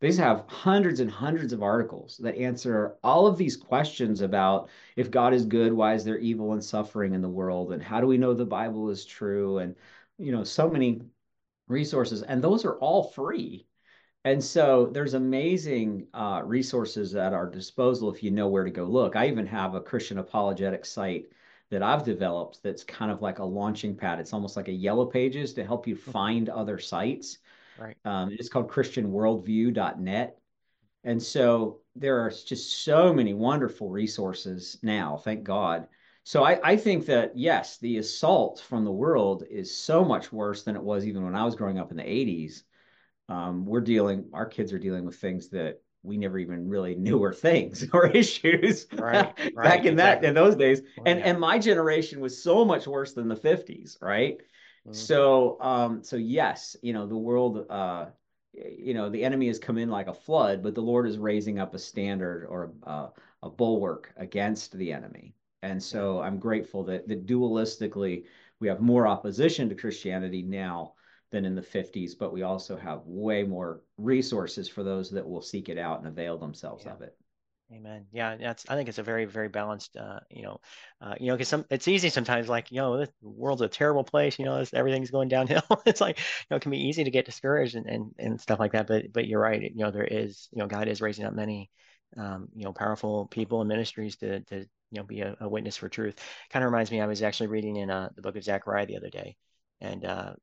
These 0.00 0.18
have 0.18 0.44
hundreds 0.46 1.00
and 1.00 1.10
hundreds 1.10 1.52
of 1.52 1.62
articles 1.62 2.18
that 2.18 2.36
answer 2.36 2.96
all 3.02 3.26
of 3.26 3.38
these 3.38 3.56
questions 3.56 4.20
about 4.20 4.68
if 4.94 5.10
God 5.10 5.32
is 5.32 5.46
good, 5.46 5.72
why 5.72 5.94
is 5.94 6.04
there 6.04 6.18
evil 6.18 6.52
and 6.52 6.62
suffering 6.62 7.14
in 7.14 7.22
the 7.22 7.28
world, 7.28 7.72
and 7.72 7.82
how 7.82 8.00
do 8.00 8.06
we 8.06 8.18
know 8.18 8.34
the 8.34 8.44
Bible 8.44 8.90
is 8.90 9.06
true, 9.06 9.58
and 9.58 9.74
you 10.18 10.32
know, 10.32 10.44
so 10.44 10.68
many 10.68 11.00
resources, 11.68 12.22
and 12.22 12.42
those 12.42 12.64
are 12.64 12.76
all 12.76 13.04
free. 13.04 13.66
And 14.24 14.42
so 14.42 14.86
there's 14.86 15.14
amazing 15.14 16.08
uh, 16.12 16.42
resources 16.44 17.14
at 17.14 17.32
our 17.32 17.48
disposal 17.48 18.12
if 18.12 18.22
you 18.22 18.30
know 18.30 18.48
where 18.48 18.64
to 18.64 18.70
go 18.70 18.84
look. 18.84 19.14
I 19.14 19.28
even 19.28 19.46
have 19.46 19.74
a 19.74 19.80
Christian 19.80 20.18
apologetic 20.18 20.84
site 20.84 21.26
that 21.70 21.82
I've 21.82 22.04
developed 22.04 22.60
that's 22.62 22.84
kind 22.84 23.10
of 23.10 23.22
like 23.22 23.38
a 23.38 23.44
launching 23.44 23.96
pad. 23.96 24.20
It's 24.20 24.32
almost 24.32 24.56
like 24.56 24.68
a 24.68 24.72
yellow 24.72 25.06
pages 25.06 25.52
to 25.54 25.64
help 25.64 25.86
you 25.86 25.96
find 25.96 26.48
other 26.48 26.78
sites. 26.78 27.38
Right. 27.78 27.96
Um, 28.04 28.30
it's 28.32 28.48
called 28.48 28.70
christianworldview.net. 28.70 30.38
And 31.04 31.22
so 31.22 31.80
there 31.94 32.20
are 32.20 32.30
just 32.30 32.84
so 32.84 33.12
many 33.12 33.34
wonderful 33.34 33.90
resources 33.90 34.78
now, 34.82 35.16
thank 35.16 35.44
God. 35.44 35.88
So 36.24 36.42
I, 36.42 36.58
I 36.72 36.76
think 36.76 37.06
that, 37.06 37.36
yes, 37.36 37.78
the 37.78 37.98
assault 37.98 38.60
from 38.60 38.84
the 38.84 38.90
world 38.90 39.44
is 39.48 39.76
so 39.76 40.04
much 40.04 40.32
worse 40.32 40.64
than 40.64 40.74
it 40.74 40.82
was 40.82 41.06
even 41.06 41.24
when 41.24 41.36
I 41.36 41.44
was 41.44 41.54
growing 41.54 41.78
up 41.78 41.92
in 41.92 41.96
the 41.96 42.02
80s. 42.02 42.62
Um, 43.28 43.64
we're 43.64 43.80
dealing, 43.80 44.30
our 44.32 44.46
kids 44.46 44.72
are 44.72 44.78
dealing 44.78 45.04
with 45.04 45.16
things 45.16 45.48
that 45.50 45.80
we 46.06 46.16
never 46.16 46.38
even 46.38 46.68
really 46.68 46.94
knew 46.96 47.18
were 47.18 47.32
things 47.32 47.86
or 47.92 48.06
issues 48.06 48.86
right, 48.92 49.32
right 49.38 49.54
back 49.54 49.80
in 49.80 49.94
exactly. 49.94 49.94
that 49.94 50.24
in 50.24 50.34
those 50.34 50.56
days. 50.56 50.82
Well, 50.96 51.06
and 51.06 51.18
yeah. 51.18 51.26
and 51.26 51.40
my 51.40 51.58
generation 51.58 52.20
was 52.20 52.40
so 52.40 52.64
much 52.64 52.86
worse 52.86 53.12
than 53.12 53.28
the 53.28 53.36
50s, 53.36 54.00
right? 54.00 54.38
Mm-hmm. 54.38 54.92
So 54.92 55.60
um 55.60 56.02
so 56.02 56.16
yes, 56.16 56.76
you 56.82 56.92
know, 56.92 57.06
the 57.06 57.16
world 57.16 57.66
uh 57.70 58.06
you 58.54 58.94
know, 58.94 59.10
the 59.10 59.22
enemy 59.22 59.48
has 59.48 59.58
come 59.58 59.76
in 59.76 59.90
like 59.90 60.06
a 60.06 60.14
flood, 60.14 60.62
but 60.62 60.74
the 60.74 60.80
Lord 60.80 61.06
is 61.06 61.18
raising 61.18 61.58
up 61.58 61.74
a 61.74 61.78
standard 61.78 62.46
or 62.48 62.72
a, 62.84 63.08
a 63.42 63.50
bulwark 63.50 64.14
against 64.16 64.72
the 64.72 64.94
enemy. 64.94 65.34
And 65.62 65.82
so 65.82 66.22
I'm 66.22 66.38
grateful 66.38 66.84
that 66.84 67.08
that 67.08 67.26
dualistically 67.26 68.24
we 68.60 68.68
have 68.68 68.80
more 68.80 69.06
opposition 69.06 69.68
to 69.68 69.74
Christianity 69.74 70.42
now 70.42 70.94
than 71.36 71.44
in 71.44 71.54
the 71.54 71.62
50s, 71.62 72.18
but 72.18 72.32
we 72.32 72.42
also 72.42 72.76
have 72.76 73.02
way 73.04 73.42
more 73.42 73.82
resources 73.98 74.68
for 74.68 74.82
those 74.82 75.10
that 75.10 75.28
will 75.28 75.42
seek 75.42 75.68
it 75.68 75.78
out 75.78 75.98
and 75.98 76.08
avail 76.08 76.38
themselves 76.38 76.84
yeah. 76.86 76.94
of 76.94 77.02
it. 77.02 77.16
Amen. 77.72 78.06
Yeah, 78.12 78.36
that's. 78.36 78.64
I 78.68 78.76
think 78.76 78.88
it's 78.88 78.98
a 78.98 79.02
very, 79.02 79.24
very 79.24 79.48
balanced. 79.48 79.96
Uh, 79.96 80.20
you 80.30 80.42
know, 80.42 80.60
uh, 81.00 81.16
you 81.18 81.26
know, 81.26 81.34
because 81.34 81.48
some 81.48 81.64
it's 81.68 81.88
easy 81.88 82.10
sometimes. 82.10 82.48
Like, 82.48 82.70
you 82.70 82.76
know, 82.76 82.98
the 82.98 83.10
world's 83.22 83.60
a 83.60 83.66
terrible 83.66 84.04
place. 84.04 84.38
You 84.38 84.44
know, 84.44 84.64
everything's 84.72 85.10
going 85.10 85.28
downhill. 85.28 85.64
it's 85.84 86.00
like, 86.00 86.18
you 86.18 86.46
know, 86.48 86.58
it 86.58 86.62
can 86.62 86.70
be 86.70 86.86
easy 86.86 87.02
to 87.02 87.10
get 87.10 87.26
discouraged 87.26 87.74
and, 87.74 87.86
and 87.86 88.12
and 88.18 88.40
stuff 88.40 88.60
like 88.60 88.72
that. 88.72 88.86
But 88.86 89.12
but 89.12 89.26
you're 89.26 89.40
right. 89.40 89.60
You 89.60 89.84
know, 89.84 89.90
there 89.90 90.04
is. 90.04 90.48
You 90.52 90.60
know, 90.60 90.68
God 90.68 90.86
is 90.86 91.00
raising 91.00 91.24
up 91.24 91.34
many, 91.34 91.68
um, 92.16 92.48
you 92.54 92.64
know, 92.64 92.72
powerful 92.72 93.26
people 93.26 93.62
and 93.62 93.68
ministries 93.68 94.16
to 94.18 94.40
to 94.44 94.58
you 94.60 94.66
know 94.92 95.02
be 95.02 95.22
a, 95.22 95.36
a 95.40 95.48
witness 95.48 95.76
for 95.76 95.88
truth. 95.88 96.20
Kind 96.50 96.64
of 96.64 96.70
reminds 96.70 96.92
me. 96.92 97.00
I 97.00 97.06
was 97.06 97.20
actually 97.20 97.48
reading 97.48 97.74
in 97.74 97.90
uh, 97.90 98.10
the 98.14 98.22
book 98.22 98.36
of 98.36 98.44
Zechariah 98.44 98.86
the 98.86 98.96
other 98.96 99.10
day, 99.10 99.34
and 99.80 100.04
uh, 100.04 100.34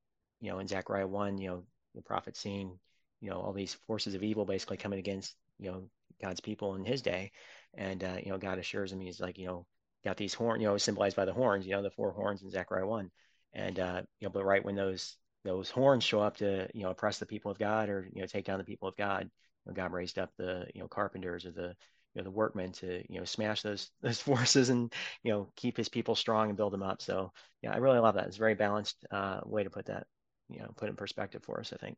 you 0.43 0.51
know, 0.51 0.59
in 0.59 0.67
Zechariah 0.67 1.07
1, 1.07 1.37
you 1.37 1.47
know, 1.47 1.63
the 1.95 2.01
prophet 2.01 2.35
seeing, 2.35 2.77
you 3.21 3.29
know, 3.29 3.39
all 3.39 3.53
these 3.53 3.75
forces 3.87 4.13
of 4.13 4.23
evil 4.23 4.43
basically 4.43 4.75
coming 4.75 4.99
against, 4.99 5.35
you 5.57 5.71
know, 5.71 5.89
God's 6.21 6.41
people 6.41 6.75
in 6.75 6.83
his 6.83 7.01
day. 7.01 7.31
And, 7.75 8.03
uh, 8.03 8.17
you 8.21 8.29
know, 8.29 8.37
God 8.37 8.59
assures 8.59 8.91
him, 8.91 8.99
he's 8.99 9.21
like, 9.21 9.37
you 9.37 9.47
know, 9.47 9.65
got 10.03 10.17
these 10.17 10.33
horns, 10.33 10.61
you 10.61 10.67
know, 10.67 10.77
symbolized 10.77 11.15
by 11.15 11.23
the 11.23 11.31
horns, 11.31 11.65
you 11.65 11.71
know, 11.71 11.81
the 11.81 11.91
four 11.91 12.11
horns 12.11 12.43
in 12.43 12.49
Zechariah 12.49 12.85
1. 12.85 13.09
And, 13.53 13.79
uh, 13.79 14.01
you 14.19 14.27
know, 14.27 14.31
but 14.31 14.43
right 14.43 14.63
when 14.63 14.75
those, 14.75 15.15
those 15.45 15.69
horns 15.69 16.03
show 16.03 16.19
up 16.19 16.35
to, 16.37 16.67
you 16.73 16.83
know, 16.83 16.89
oppress 16.89 17.19
the 17.19 17.25
people 17.25 17.49
of 17.49 17.57
God 17.57 17.87
or, 17.87 18.09
you 18.13 18.19
know, 18.19 18.27
take 18.27 18.43
down 18.43 18.57
the 18.57 18.65
people 18.65 18.89
of 18.89 18.97
God, 18.97 19.23
you 19.23 19.71
know, 19.71 19.73
God 19.73 19.93
raised 19.93 20.19
up 20.19 20.31
the, 20.37 20.67
you 20.75 20.81
know, 20.81 20.89
carpenters 20.89 21.45
or 21.45 21.51
the, 21.51 21.73
you 22.13 22.21
know, 22.21 22.23
the 22.23 22.31
workmen 22.31 22.73
to, 22.73 23.01
you 23.09 23.17
know, 23.17 23.25
smash 23.25 23.61
those, 23.61 23.89
those 24.01 24.19
forces 24.19 24.67
and, 24.67 24.93
you 25.23 25.31
know, 25.31 25.47
keep 25.55 25.77
his 25.77 25.87
people 25.87 26.15
strong 26.15 26.49
and 26.49 26.57
build 26.57 26.73
them 26.73 26.83
up. 26.83 27.01
So 27.01 27.31
yeah, 27.61 27.71
I 27.71 27.77
really 27.77 27.99
love 27.99 28.15
that. 28.15 28.27
It's 28.27 28.35
a 28.35 28.39
very 28.39 28.55
balanced 28.55 29.05
uh, 29.09 29.39
way 29.45 29.63
to 29.63 29.69
put 29.69 29.85
that 29.85 30.05
you 30.49 30.59
know 30.59 30.73
put 30.77 30.89
in 30.89 30.95
perspective 30.95 31.43
for 31.43 31.59
us. 31.59 31.73
I 31.73 31.77
think. 31.77 31.97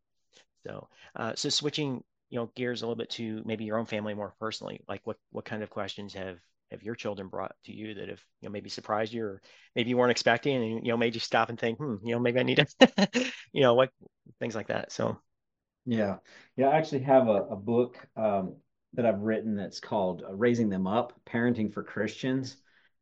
So 0.65 0.87
uh, 1.15 1.33
so 1.35 1.49
switching 1.49 2.03
you 2.29 2.39
know 2.39 2.51
gears 2.55 2.81
a 2.81 2.85
little 2.85 2.95
bit 2.97 3.09
to 3.11 3.41
maybe 3.45 3.65
your 3.65 3.77
own 3.77 3.85
family 3.85 4.13
more 4.13 4.33
personally, 4.39 4.81
like 4.87 5.01
what 5.05 5.17
what 5.31 5.45
kind 5.45 5.63
of 5.63 5.69
questions 5.69 6.13
have 6.13 6.39
have 6.71 6.83
your 6.83 6.95
children 6.95 7.27
brought 7.27 7.55
to 7.65 7.71
you 7.73 7.93
that 7.93 8.09
have 8.09 8.21
you 8.41 8.49
know 8.49 8.51
maybe 8.51 8.69
surprised 8.69 9.13
you 9.13 9.23
or 9.23 9.41
maybe 9.75 9.89
you 9.89 9.97
weren't 9.97 10.11
expecting 10.11 10.55
and 10.55 10.85
you 10.85 10.91
know 10.91 10.97
made 10.97 11.13
you 11.13 11.19
stop 11.19 11.49
and 11.49 11.59
think 11.59 11.77
hmm 11.77 11.95
you 12.03 12.13
know 12.13 12.19
maybe 12.19 12.39
i 12.39 12.43
need 12.43 12.55
to 12.57 13.31
you 13.53 13.61
know 13.61 13.75
what 13.75 13.91
things 14.39 14.55
like 14.55 14.67
that 14.67 14.91
so 14.91 15.15
yeah 15.85 16.17
yeah 16.55 16.67
i 16.69 16.77
actually 16.77 17.01
have 17.01 17.27
a, 17.27 17.43
a 17.51 17.55
book 17.55 17.97
um, 18.15 18.55
that 18.93 19.05
i've 19.05 19.21
written 19.21 19.55
that's 19.55 19.79
called 19.79 20.23
uh, 20.27 20.33
raising 20.33 20.69
them 20.69 20.87
up 20.87 21.13
parenting 21.25 21.71
for 21.71 21.83
christians 21.83 22.57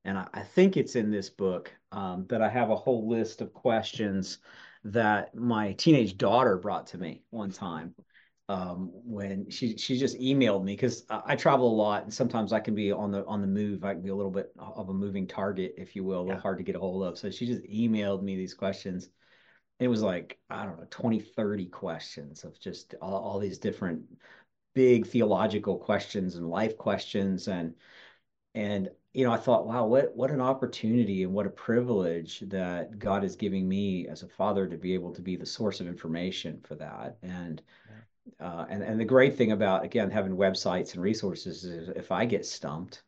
and 0.05 0.17
I, 0.17 0.27
I 0.33 0.41
think 0.41 0.75
it's 0.75 0.95
in 0.95 1.11
this 1.11 1.29
book 1.29 1.71
um, 1.91 2.25
that 2.29 2.41
i 2.41 2.49
have 2.49 2.69
a 2.69 2.75
whole 2.75 3.07
list 3.07 3.41
of 3.41 3.53
questions 3.53 4.39
that 4.85 5.35
my 5.35 5.73
teenage 5.73 6.17
daughter 6.17 6.57
brought 6.57 6.87
to 6.87 6.97
me 6.97 7.23
one 7.29 7.51
time 7.51 7.95
um, 8.49 8.91
when 8.93 9.49
she 9.49 9.77
she 9.77 9.97
just 9.97 10.19
emailed 10.19 10.63
me 10.63 10.73
because 10.73 11.05
I, 11.09 11.21
I, 11.27 11.35
travel 11.35 11.71
a 11.71 11.75
lot 11.75 12.03
and 12.03 12.13
sometimes 12.13 12.51
I 12.51 12.59
can 12.59 12.75
be 12.75 12.91
on 12.91 13.11
the 13.11 13.25
on 13.25 13.39
the 13.41 13.47
move. 13.47 13.85
I 13.85 13.93
can 13.93 14.01
be 14.01 14.09
a 14.09 14.15
little 14.15 14.31
bit 14.31 14.51
of 14.59 14.89
a 14.89 14.93
moving 14.93 15.27
target, 15.27 15.75
if 15.77 15.95
you 15.95 16.03
will, 16.03 16.19
a 16.19 16.23
little 16.23 16.35
yeah. 16.35 16.41
hard 16.41 16.57
to 16.57 16.63
get 16.63 16.75
a 16.75 16.79
hold 16.79 17.03
of. 17.03 17.17
So 17.17 17.31
she 17.31 17.45
just 17.45 17.63
emailed 17.63 18.21
me 18.21 18.35
these 18.35 18.53
questions. 18.53 19.09
It 19.79 19.87
was 19.87 20.01
like, 20.01 20.39
I 20.49 20.65
don't 20.65 20.77
know, 20.77 20.87
20, 20.89 21.19
30 21.19 21.65
questions 21.67 22.43
of 22.43 22.59
just 22.59 22.95
all, 23.01 23.15
all 23.15 23.39
these 23.39 23.59
different 23.59 24.03
big 24.75 25.07
theological 25.07 25.77
questions 25.77 26.35
and 26.35 26.49
life 26.49 26.77
questions. 26.77 27.47
And 27.47 27.75
and 28.53 28.89
you 29.13 29.23
know, 29.23 29.31
I 29.31 29.37
thought, 29.37 29.67
wow, 29.67 29.85
what 29.85 30.15
what 30.15 30.31
an 30.31 30.41
opportunity 30.41 31.23
and 31.23 31.33
what 31.33 31.45
a 31.45 31.51
privilege 31.51 32.39
that 32.47 32.97
God 32.97 33.23
is 33.23 33.35
giving 33.35 33.67
me 33.69 34.07
as 34.07 34.23
a 34.23 34.27
father 34.27 34.67
to 34.67 34.77
be 34.77 34.93
able 34.95 35.13
to 35.13 35.21
be 35.21 35.35
the 35.35 35.45
source 35.45 35.79
of 35.79 35.87
information 35.87 36.59
for 36.67 36.75
that. 36.75 37.17
And 37.21 37.61
yeah. 38.39 38.47
uh, 38.47 38.65
and 38.69 38.81
and 38.81 38.99
the 38.99 39.05
great 39.05 39.37
thing 39.37 39.51
about 39.51 39.85
again 39.85 40.09
having 40.09 40.35
websites 40.35 40.93
and 40.93 41.03
resources 41.03 41.63
is 41.63 41.89
if 41.89 42.11
I 42.11 42.25
get 42.25 42.45
stumped, 42.45 43.03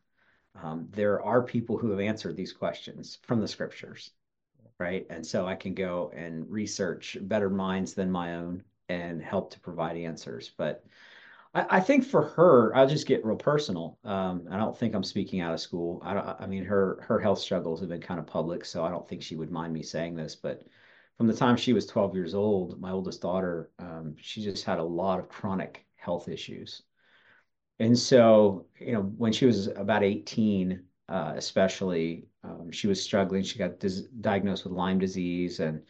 um, 0.62 0.88
there 0.92 1.20
are 1.22 1.42
people 1.42 1.76
who 1.76 1.90
have 1.90 2.00
answered 2.00 2.36
these 2.36 2.52
questions 2.52 3.18
from 3.22 3.40
the 3.40 3.48
scriptures, 3.48 4.12
right? 4.78 5.06
And 5.10 5.26
so 5.26 5.46
I 5.46 5.56
can 5.56 5.74
go 5.74 6.12
and 6.14 6.48
research 6.48 7.16
better 7.22 7.50
minds 7.50 7.94
than 7.94 8.10
my 8.12 8.36
own 8.36 8.62
and 8.88 9.20
help 9.20 9.50
to 9.52 9.60
provide 9.60 9.96
answers. 9.96 10.52
But 10.56 10.84
I, 11.56 11.80
think 11.80 12.04
for 12.04 12.22
her, 12.22 12.74
I'll 12.74 12.88
just 12.88 13.06
get 13.06 13.24
real 13.24 13.36
personal. 13.36 13.98
Um, 14.04 14.46
I 14.50 14.58
don't 14.58 14.76
think 14.76 14.94
I'm 14.94 15.04
speaking 15.04 15.40
out 15.40 15.54
of 15.54 15.60
school. 15.60 16.02
I 16.04 16.14
don't. 16.14 16.26
I 16.40 16.46
mean, 16.46 16.64
her 16.64 16.98
her 17.02 17.18
health 17.18 17.38
struggles 17.38 17.80
have 17.80 17.88
been 17.88 18.00
kind 18.00 18.20
of 18.20 18.26
public, 18.26 18.64
so 18.64 18.84
I 18.84 18.90
don't 18.90 19.08
think 19.08 19.22
she 19.22 19.36
would 19.36 19.50
mind 19.50 19.72
me 19.72 19.82
saying 19.82 20.16
this. 20.16 20.34
But 20.34 20.62
from 21.16 21.26
the 21.26 21.34
time 21.34 21.56
she 21.56 21.72
was 21.72 21.86
12 21.86 22.14
years 22.14 22.34
old, 22.34 22.80
my 22.80 22.90
oldest 22.90 23.22
daughter, 23.22 23.70
um, 23.78 24.16
she 24.18 24.42
just 24.42 24.64
had 24.64 24.78
a 24.78 24.84
lot 24.84 25.18
of 25.18 25.28
chronic 25.28 25.86
health 25.96 26.28
issues. 26.28 26.82
And 27.78 27.98
so, 27.98 28.66
you 28.78 28.92
know, 28.92 29.02
when 29.02 29.32
she 29.32 29.46
was 29.46 29.68
about 29.68 30.02
18, 30.02 30.82
uh, 31.08 31.34
especially, 31.36 32.26
um, 32.42 32.70
she 32.70 32.86
was 32.86 33.02
struggling. 33.02 33.42
She 33.42 33.58
got 33.58 33.78
dis- 33.80 34.08
diagnosed 34.20 34.64
with 34.64 34.72
Lyme 34.72 34.98
disease 34.98 35.60
and 35.60 35.82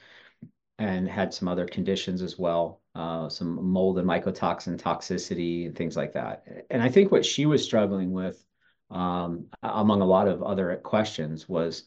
and 0.78 1.08
had 1.08 1.32
some 1.32 1.48
other 1.48 1.66
conditions 1.66 2.22
as 2.22 2.38
well 2.38 2.82
uh, 2.96 3.28
some 3.28 3.62
mold 3.62 3.98
and 3.98 4.08
mycotoxin 4.08 4.80
toxicity 4.80 5.66
and 5.66 5.76
things 5.76 5.96
like 5.96 6.14
that. 6.14 6.44
And 6.70 6.82
I 6.82 6.88
think 6.88 7.12
what 7.12 7.26
she 7.26 7.44
was 7.44 7.62
struggling 7.62 8.10
with, 8.10 8.42
um, 8.90 9.46
among 9.62 10.00
a 10.00 10.06
lot 10.06 10.28
of 10.28 10.42
other 10.42 10.74
questions, 10.76 11.46
was, 11.46 11.84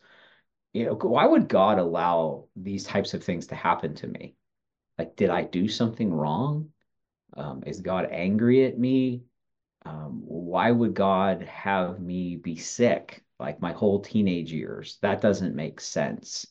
you 0.71 0.85
know, 0.85 0.93
why 0.93 1.25
would 1.25 1.47
God 1.47 1.79
allow 1.79 2.45
these 2.55 2.83
types 2.83 3.15
of 3.15 3.23
things 3.23 3.47
to 3.47 3.55
happen 3.55 3.95
to 3.95 4.07
me? 4.07 4.35
Like, 4.99 5.15
did 5.15 5.31
I 5.31 5.43
do 5.43 5.67
something 5.67 6.13
wrong? 6.13 6.69
Um, 7.35 7.63
is 7.65 7.81
God 7.81 8.07
angry 8.11 8.65
at 8.65 8.77
me? 8.77 9.23
Um, 9.85 10.21
why 10.25 10.69
would 10.69 10.93
God 10.93 11.41
have 11.43 11.99
me 11.99 12.35
be 12.35 12.55
sick 12.57 13.23
like 13.39 13.61
my 13.61 13.71
whole 13.71 14.01
teenage 14.01 14.51
years? 14.51 14.99
That 15.01 15.21
doesn't 15.21 15.55
make 15.55 15.81
sense. 15.81 16.45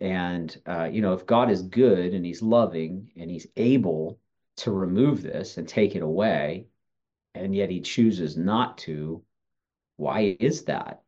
And, 0.00 0.56
uh, 0.66 0.84
you 0.84 1.02
know, 1.02 1.12
if 1.12 1.26
God 1.26 1.50
is 1.50 1.62
good 1.62 2.14
and 2.14 2.24
he's 2.24 2.42
loving 2.42 3.10
and 3.16 3.30
he's 3.30 3.48
able 3.56 4.20
to 4.58 4.70
remove 4.70 5.22
this 5.22 5.56
and 5.56 5.68
take 5.68 5.96
it 5.96 6.02
away, 6.02 6.66
and 7.34 7.54
yet 7.54 7.70
he 7.70 7.80
chooses 7.80 8.36
not 8.36 8.78
to, 8.78 9.22
why 9.96 10.36
is 10.38 10.64
that? 10.64 11.02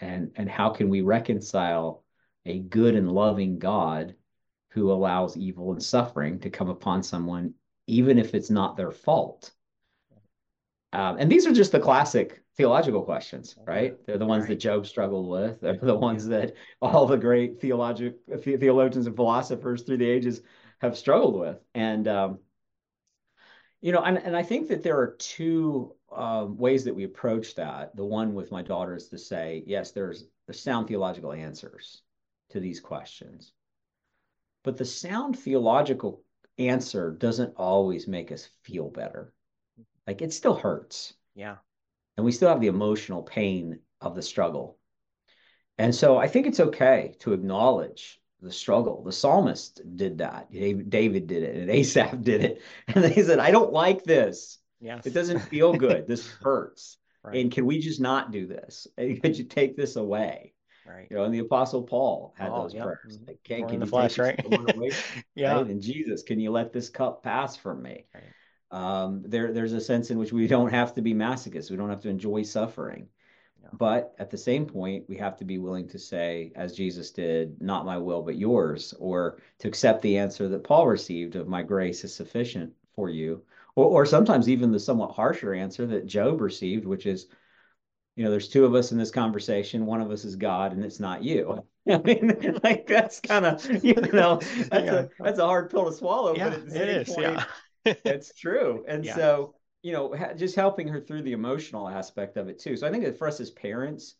And, 0.00 0.32
and 0.36 0.48
how 0.48 0.70
can 0.70 0.88
we 0.88 1.02
reconcile 1.02 2.04
a 2.44 2.58
good 2.58 2.94
and 2.94 3.12
loving 3.12 3.58
God 3.58 4.14
who 4.70 4.90
allows 4.90 5.36
evil 5.36 5.72
and 5.72 5.82
suffering 5.82 6.40
to 6.40 6.50
come 6.50 6.68
upon 6.68 7.02
someone, 7.02 7.54
even 7.86 8.18
if 8.18 8.34
it's 8.34 8.50
not 8.50 8.76
their 8.76 8.90
fault? 8.90 9.52
Um, 10.92 11.16
and 11.18 11.30
these 11.30 11.46
are 11.46 11.52
just 11.52 11.72
the 11.72 11.80
classic 11.80 12.41
theological 12.56 13.02
questions, 13.02 13.56
right? 13.66 13.96
They're 14.06 14.18
the 14.18 14.26
ones 14.26 14.42
right. 14.42 14.50
that 14.50 14.60
Job 14.60 14.86
struggled 14.86 15.28
with. 15.28 15.60
They're 15.60 15.78
the 15.80 15.96
ones 15.96 16.26
that 16.26 16.54
all 16.80 17.06
the 17.06 17.16
great 17.16 17.60
theologic 17.60 18.16
theologians 18.42 19.06
and 19.06 19.16
philosophers 19.16 19.82
through 19.82 19.98
the 19.98 20.10
ages 20.10 20.42
have 20.80 20.98
struggled 20.98 21.38
with. 21.38 21.58
And 21.74 22.06
um, 22.08 22.38
You 23.80 23.92
know, 23.92 24.02
and, 24.02 24.18
and 24.18 24.36
I 24.36 24.44
think 24.44 24.68
that 24.68 24.82
there 24.82 24.98
are 24.98 25.16
two 25.18 25.94
um, 26.14 26.56
ways 26.56 26.84
that 26.84 26.94
we 26.94 27.04
approach 27.04 27.56
that. 27.56 27.96
The 27.96 28.04
one 28.04 28.32
with 28.32 28.52
my 28.52 28.62
daughter 28.62 28.94
is 28.94 29.08
to 29.08 29.18
say, 29.18 29.64
yes, 29.66 29.90
there's 29.90 30.24
the 30.46 30.54
sound 30.54 30.86
theological 30.86 31.32
answers 31.32 32.02
to 32.50 32.60
these 32.60 32.80
questions. 32.80 33.52
But 34.62 34.76
the 34.76 34.84
sound 34.84 35.38
theological 35.38 36.22
answer 36.58 37.10
doesn't 37.10 37.54
always 37.56 38.06
make 38.06 38.30
us 38.30 38.48
feel 38.62 38.88
better. 38.88 39.32
Like 40.06 40.22
it 40.22 40.32
still 40.32 40.54
hurts. 40.54 41.14
Yeah. 41.34 41.56
And 42.16 42.24
we 42.26 42.32
still 42.32 42.48
have 42.48 42.60
the 42.60 42.66
emotional 42.66 43.22
pain 43.22 43.80
of 44.00 44.14
the 44.14 44.22
struggle. 44.22 44.78
And 45.78 45.94
so 45.94 46.18
I 46.18 46.28
think 46.28 46.46
it's 46.46 46.60
okay 46.60 47.14
to 47.20 47.32
acknowledge 47.32 48.20
the 48.40 48.52
struggle. 48.52 49.02
The 49.02 49.12
psalmist 49.12 49.80
did 49.96 50.18
that. 50.18 50.50
David 50.50 51.26
did 51.26 51.42
it, 51.42 51.56
and 51.56 51.70
Asaph 51.70 52.22
did 52.22 52.44
it. 52.44 52.62
And 52.88 53.02
they 53.02 53.22
said, 53.22 53.38
I 53.38 53.50
don't 53.50 53.72
like 53.72 54.04
this. 54.04 54.58
Yes. 54.80 55.06
It 55.06 55.14
doesn't 55.14 55.38
feel 55.40 55.72
good. 55.72 56.06
this 56.06 56.28
hurts. 56.42 56.98
Right. 57.22 57.36
And 57.36 57.52
can 57.52 57.66
we 57.66 57.78
just 57.78 58.00
not 58.00 58.32
do 58.32 58.46
this? 58.46 58.88
Could 58.96 59.38
you 59.38 59.44
take 59.44 59.76
this 59.76 59.96
away? 59.96 60.54
Right. 60.84 61.06
You 61.08 61.16
know, 61.16 61.24
and 61.24 61.32
the 61.32 61.38
Apostle 61.38 61.82
Paul 61.84 62.34
had 62.36 62.50
oh, 62.50 62.62
those 62.62 62.74
yep. 62.74 62.82
prayers. 62.82 63.20
Like, 63.24 63.38
can, 63.44 63.68
can 63.68 63.80
you 63.80 63.86
flesh, 63.86 64.18
right? 64.18 64.44
away? 64.44 64.90
yeah. 65.36 65.54
Right? 65.54 65.66
And 65.68 65.80
Jesus, 65.80 66.24
can 66.24 66.40
you 66.40 66.50
let 66.50 66.72
this 66.72 66.88
cup 66.88 67.22
pass 67.22 67.56
from 67.56 67.80
me? 67.80 68.06
Right. 68.12 68.24
Um, 68.72 69.22
there, 69.24 69.52
there's 69.52 69.74
a 69.74 69.80
sense 69.80 70.10
in 70.10 70.18
which 70.18 70.32
we 70.32 70.46
don't 70.46 70.70
have 70.70 70.94
to 70.94 71.02
be 71.02 71.14
masochists. 71.14 71.70
We 71.70 71.76
don't 71.76 71.90
have 71.90 72.02
to 72.02 72.08
enjoy 72.08 72.42
suffering. 72.42 73.08
But 73.72 74.14
at 74.18 74.30
the 74.30 74.36
same 74.36 74.66
point, 74.66 75.08
we 75.08 75.16
have 75.16 75.36
to 75.38 75.44
be 75.44 75.58
willing 75.58 75.88
to 75.88 75.98
say, 75.98 76.52
as 76.54 76.74
Jesus 76.74 77.10
did, 77.10 77.60
not 77.60 77.86
my 77.86 77.96
will, 77.96 78.22
but 78.22 78.36
yours, 78.36 78.92
or 78.98 79.38
to 79.60 79.68
accept 79.68 80.02
the 80.02 80.18
answer 80.18 80.48
that 80.48 80.64
Paul 80.64 80.86
received 80.86 81.36
of 81.36 81.48
my 81.48 81.62
grace 81.62 82.04
is 82.04 82.14
sufficient 82.14 82.72
for 82.94 83.08
you. 83.08 83.42
Or, 83.74 83.86
or 83.86 84.06
sometimes 84.06 84.48
even 84.48 84.72
the 84.72 84.80
somewhat 84.80 85.12
harsher 85.12 85.54
answer 85.54 85.86
that 85.86 86.06
Job 86.06 86.40
received, 86.40 86.84
which 86.84 87.06
is, 87.06 87.28
you 88.16 88.24
know, 88.24 88.30
there's 88.30 88.48
two 88.48 88.66
of 88.66 88.74
us 88.74 88.92
in 88.92 88.98
this 88.98 89.10
conversation. 89.10 89.86
One 89.86 90.02
of 90.02 90.10
us 90.10 90.24
is 90.24 90.36
God, 90.36 90.72
and 90.72 90.84
it's 90.84 91.00
not 91.00 91.24
you. 91.24 91.64
I 91.88 91.98
mean, 91.98 92.60
like 92.62 92.86
that's 92.86 93.20
kind 93.20 93.46
of, 93.46 93.84
you 93.84 93.94
know, 93.94 94.36
that's 94.70 94.84
yeah. 94.84 94.94
a 94.94 95.08
that's 95.18 95.38
a 95.38 95.46
hard 95.46 95.70
pill 95.70 95.86
to 95.86 95.92
swallow. 95.92 96.36
Yeah, 96.36 96.50
but 96.50 96.58
at 96.58 96.64
the 96.66 96.70
same 96.70 96.82
it 96.82 96.88
is. 96.88 97.08
Point, 97.08 97.20
yeah, 97.22 97.44
it's 97.84 98.32
true. 98.34 98.84
And 98.88 99.04
yeah. 99.04 99.14
so 99.14 99.54
you 99.82 99.92
know, 99.92 100.14
ha- 100.14 100.34
just 100.34 100.54
helping 100.54 100.86
her 100.88 101.00
through 101.00 101.22
the 101.22 101.32
emotional 101.32 101.88
aspect 101.88 102.36
of 102.36 102.48
it 102.48 102.58
too. 102.58 102.76
So 102.76 102.86
I 102.86 102.90
think 102.90 103.04
that 103.04 103.18
for 103.18 103.26
us 103.26 103.40
as 103.40 103.50
parents, 103.50 104.14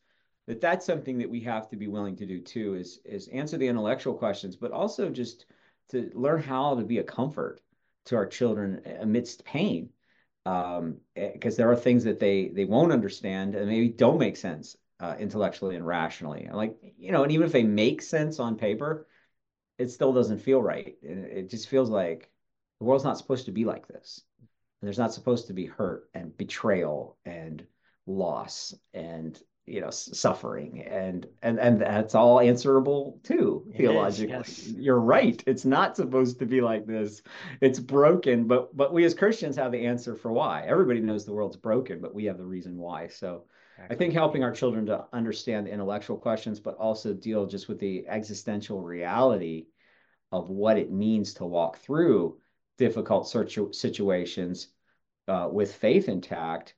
that 0.46 0.60
that's 0.60 0.84
something 0.84 1.18
that 1.18 1.30
we 1.30 1.40
have 1.40 1.68
to 1.70 1.76
be 1.76 1.86
willing 1.86 2.16
to 2.16 2.26
do 2.26 2.40
too 2.40 2.74
is 2.74 3.00
is 3.04 3.28
answer 3.28 3.56
the 3.56 3.68
intellectual 3.68 4.14
questions, 4.14 4.56
but 4.56 4.72
also 4.72 5.08
just 5.08 5.46
to 5.90 6.10
learn 6.14 6.42
how 6.42 6.74
to 6.74 6.84
be 6.84 6.98
a 6.98 7.04
comfort 7.04 7.60
to 8.06 8.16
our 8.16 8.26
children 8.26 8.82
amidst 9.00 9.44
pain. 9.44 9.90
Um, 10.44 10.96
because 11.14 11.54
eh, 11.54 11.58
there 11.58 11.70
are 11.70 11.76
things 11.76 12.02
that 12.04 12.18
they 12.18 12.48
they 12.48 12.64
won't 12.64 12.90
understand 12.92 13.54
and 13.54 13.68
maybe 13.68 13.88
don't 13.88 14.18
make 14.18 14.36
sense 14.36 14.76
uh, 14.98 15.14
intellectually 15.18 15.76
and 15.76 15.86
rationally. 15.86 16.44
And 16.44 16.56
like 16.56 16.76
you 16.98 17.12
know, 17.12 17.22
and 17.22 17.30
even 17.30 17.46
if 17.46 17.52
they 17.52 17.62
make 17.62 18.02
sense 18.02 18.40
on 18.40 18.56
paper, 18.56 19.06
it 19.78 19.90
still 19.90 20.12
doesn't 20.12 20.40
feel 20.40 20.62
right. 20.62 20.96
It, 21.02 21.18
it 21.38 21.50
just 21.50 21.68
feels 21.68 21.90
like 21.90 22.31
the 22.82 22.86
world's 22.86 23.04
not 23.04 23.16
supposed 23.16 23.44
to 23.44 23.52
be 23.52 23.64
like 23.64 23.86
this. 23.86 24.22
There's 24.80 24.98
not 24.98 25.14
supposed 25.14 25.46
to 25.46 25.52
be 25.52 25.66
hurt 25.66 26.10
and 26.14 26.36
betrayal 26.36 27.16
and 27.24 27.64
loss 28.08 28.74
and 28.92 29.40
you 29.66 29.80
know 29.80 29.90
suffering. 29.90 30.82
And 30.82 31.28
and 31.44 31.60
and 31.60 31.80
that's 31.80 32.16
all 32.16 32.40
answerable 32.40 33.20
too 33.22 33.68
it 33.70 33.76
theologically. 33.76 34.34
is, 34.34 34.66
yes. 34.66 34.76
you're 34.76 34.98
right. 34.98 35.40
It's 35.46 35.64
not 35.64 35.94
supposed 35.94 36.40
to 36.40 36.44
be 36.44 36.60
like 36.60 36.84
this. 36.84 37.22
It's 37.60 37.78
broken 37.78 38.48
but 38.48 38.76
but 38.76 38.92
we 38.92 39.04
as 39.04 39.14
christians 39.14 39.54
have 39.54 39.70
the 39.70 39.86
answer 39.86 40.16
for 40.16 40.32
why. 40.32 40.64
Everybody 40.66 40.98
knows 40.98 41.24
the 41.24 41.34
world's 41.34 41.56
broken 41.56 42.00
but 42.00 42.16
we 42.16 42.24
have 42.24 42.36
the 42.36 42.44
reason 42.44 42.76
why. 42.76 43.06
So 43.06 43.44
exactly. 43.76 43.94
i 43.94 43.96
think 43.96 44.12
helping 44.12 44.42
our 44.42 44.50
children 44.50 44.86
to 44.86 45.04
understand 45.12 45.68
the 45.68 45.70
intellectual 45.70 46.16
questions 46.16 46.58
but 46.58 46.74
also 46.78 47.14
deal 47.14 47.46
just 47.46 47.68
with 47.68 47.78
the 47.78 48.08
existential 48.08 48.82
reality 48.82 49.66
of 50.32 50.48
what 50.48 50.78
it 50.78 50.90
means 50.90 51.34
to 51.34 51.44
walk 51.44 51.78
through 51.78 52.38
difficult 52.82 53.28
situations 53.72 54.66
uh, 55.28 55.48
with 55.52 55.72
faith 55.72 56.08
intact. 56.08 56.74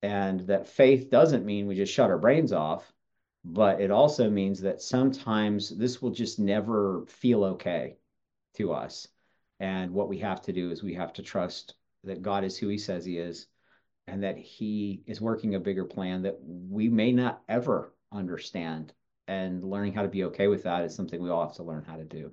And 0.00 0.40
that 0.42 0.68
faith 0.68 1.10
doesn't 1.10 1.44
mean 1.44 1.66
we 1.66 1.74
just 1.74 1.92
shut 1.92 2.08
our 2.08 2.18
brains 2.18 2.52
off, 2.52 2.92
but 3.44 3.80
it 3.80 3.90
also 3.90 4.30
means 4.30 4.60
that 4.60 4.80
sometimes 4.80 5.76
this 5.76 6.00
will 6.00 6.12
just 6.12 6.38
never 6.38 7.04
feel 7.08 7.42
okay 7.44 7.96
to 8.54 8.72
us. 8.72 9.08
And 9.58 9.90
what 9.90 10.08
we 10.08 10.18
have 10.18 10.40
to 10.42 10.52
do 10.52 10.70
is 10.70 10.84
we 10.84 10.94
have 10.94 11.12
to 11.14 11.22
trust 11.22 11.74
that 12.04 12.22
God 12.22 12.44
is 12.44 12.56
who 12.56 12.68
he 12.68 12.78
says 12.78 13.04
he 13.04 13.18
is 13.18 13.48
and 14.06 14.22
that 14.22 14.38
he 14.38 15.02
is 15.06 15.20
working 15.20 15.56
a 15.56 15.60
bigger 15.60 15.84
plan 15.84 16.22
that 16.22 16.38
we 16.40 16.88
may 16.88 17.10
not 17.10 17.42
ever 17.48 17.92
understand. 18.12 18.92
And 19.26 19.64
learning 19.64 19.94
how 19.94 20.02
to 20.02 20.08
be 20.08 20.24
okay 20.24 20.46
with 20.46 20.62
that 20.62 20.84
is 20.84 20.94
something 20.94 21.20
we 21.20 21.30
all 21.30 21.44
have 21.44 21.56
to 21.56 21.64
learn 21.64 21.84
how 21.84 21.96
to 21.96 22.04
do. 22.04 22.30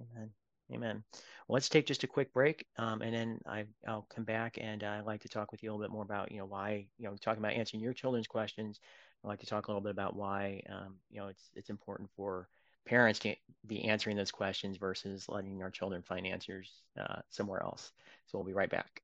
Amen. 0.00 0.30
Amen. 0.72 1.02
Well, 1.12 1.54
let's 1.54 1.68
take 1.68 1.86
just 1.86 2.04
a 2.04 2.06
quick 2.06 2.32
break, 2.32 2.66
um, 2.76 3.00
and 3.00 3.14
then 3.14 3.40
I, 3.46 3.64
will 3.86 4.06
come 4.14 4.24
back 4.24 4.58
and 4.60 4.84
I'd 4.84 5.06
like 5.06 5.22
to 5.22 5.28
talk 5.28 5.50
with 5.50 5.62
you 5.62 5.70
a 5.70 5.72
little 5.72 5.86
bit 5.86 5.92
more 5.92 6.02
about, 6.02 6.30
you 6.30 6.38
know, 6.38 6.44
why, 6.44 6.86
you 6.98 7.06
know, 7.06 7.16
talking 7.16 7.42
about 7.42 7.54
answering 7.54 7.82
your 7.82 7.94
children's 7.94 8.26
questions. 8.26 8.78
I'd 9.24 9.28
like 9.28 9.40
to 9.40 9.46
talk 9.46 9.68
a 9.68 9.70
little 9.70 9.80
bit 9.80 9.92
about 9.92 10.14
why, 10.14 10.62
um, 10.68 10.96
you 11.10 11.20
know, 11.20 11.28
it's 11.28 11.50
it's 11.54 11.70
important 11.70 12.10
for 12.16 12.48
parents 12.86 13.18
to 13.20 13.34
be 13.66 13.84
answering 13.84 14.16
those 14.16 14.30
questions 14.30 14.76
versus 14.76 15.26
letting 15.28 15.62
our 15.62 15.70
children 15.70 16.02
find 16.02 16.26
answers 16.26 16.70
uh, 16.98 17.20
somewhere 17.30 17.62
else. 17.62 17.92
So 18.26 18.38
we'll 18.38 18.46
be 18.46 18.52
right 18.52 18.70
back. 18.70 19.02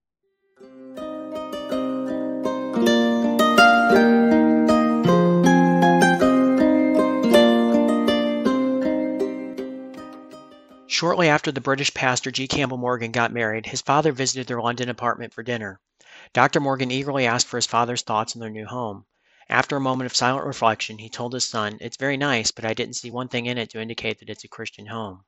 Shortly 10.94 11.28
after 11.28 11.50
the 11.50 11.61
British 11.61 11.92
pastor 11.92 12.30
G. 12.30 12.46
Campbell 12.46 12.76
Morgan 12.76 13.11
got 13.11 13.33
married, 13.33 13.66
his 13.66 13.80
father 13.80 14.12
visited 14.12 14.46
their 14.46 14.62
London 14.62 14.88
apartment 14.88 15.35
for 15.35 15.42
dinner. 15.42 15.80
Dr. 16.33 16.61
Morgan 16.61 16.92
eagerly 16.92 17.26
asked 17.26 17.48
for 17.48 17.57
his 17.57 17.66
father's 17.66 18.02
thoughts 18.02 18.37
on 18.37 18.40
their 18.40 18.48
new 18.48 18.64
home. 18.64 19.04
After 19.48 19.76
a 19.76 19.80
moment 19.80 20.07
of 20.07 20.14
silent 20.14 20.46
reflection, 20.46 20.98
he 20.98 21.09
told 21.09 21.33
his 21.33 21.48
son, 21.48 21.78
It's 21.80 21.96
very 21.96 22.16
nice, 22.16 22.52
but 22.52 22.64
I 22.64 22.74
didn't 22.74 22.94
see 22.94 23.11
one 23.11 23.26
thing 23.26 23.46
in 23.46 23.59
it 23.59 23.70
to 23.70 23.80
indicate 23.80 24.20
that 24.20 24.30
it's 24.30 24.44
a 24.44 24.48
Christian 24.48 24.87
home. 24.87 25.24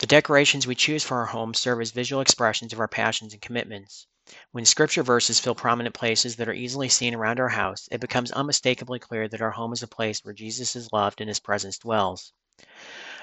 The 0.00 0.06
decorations 0.06 0.66
we 0.66 0.74
choose 0.74 1.02
for 1.02 1.16
our 1.16 1.26
homes 1.32 1.58
serve 1.58 1.80
as 1.80 1.90
visual 1.90 2.20
expressions 2.20 2.74
of 2.74 2.78
our 2.78 2.86
passions 2.86 3.32
and 3.32 3.40
commitments. 3.40 4.06
When 4.52 4.66
scripture 4.66 5.02
verses 5.02 5.40
fill 5.40 5.54
prominent 5.54 5.94
places 5.94 6.36
that 6.36 6.48
are 6.50 6.52
easily 6.52 6.90
seen 6.90 7.14
around 7.14 7.40
our 7.40 7.48
house, 7.48 7.88
it 7.90 8.02
becomes 8.02 8.32
unmistakably 8.32 8.98
clear 8.98 9.28
that 9.28 9.40
our 9.40 9.52
home 9.52 9.72
is 9.72 9.82
a 9.82 9.88
place 9.88 10.22
where 10.22 10.34
Jesus 10.34 10.76
is 10.76 10.92
loved 10.92 11.22
and 11.22 11.28
his 11.28 11.40
presence 11.40 11.78
dwells. 11.78 12.34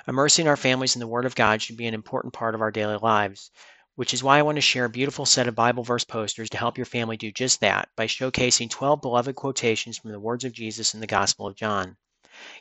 Immersing 0.08 0.48
our 0.48 0.58
families 0.58 0.96
in 0.96 1.00
the 1.00 1.08
Word 1.08 1.26
of 1.26 1.36
God 1.36 1.62
should 1.62 1.78
be 1.78 1.86
an 1.86 1.94
important 1.94 2.34
part 2.34 2.56
of 2.56 2.62
our 2.62 2.72
daily 2.72 2.98
lives, 2.98 3.52
which 3.96 4.14
is 4.14 4.24
why 4.24 4.40
I 4.40 4.42
want 4.42 4.56
to 4.56 4.62
share 4.62 4.86
a 4.86 4.90
beautiful 4.90 5.26
set 5.26 5.48
of 5.48 5.54
Bible 5.54 5.84
verse 5.84 6.04
posters 6.04 6.50
to 6.50 6.58
help 6.58 6.78
your 6.78 6.86
family 6.86 7.18
do 7.18 7.32
just 7.32 7.60
that 7.60 7.90
by 7.96 8.08
showcasing 8.08 8.70
12 8.70 9.02
beloved 9.02 9.36
quotations 9.36 9.98
from 10.00 10.12
the 10.12 10.20
words 10.20 10.44
of 10.44 10.54
Jesus 10.54 10.94
in 10.96 11.02
the 11.02 11.08
Gospel 11.08 11.46
of 11.46 11.56
John. 11.56 11.98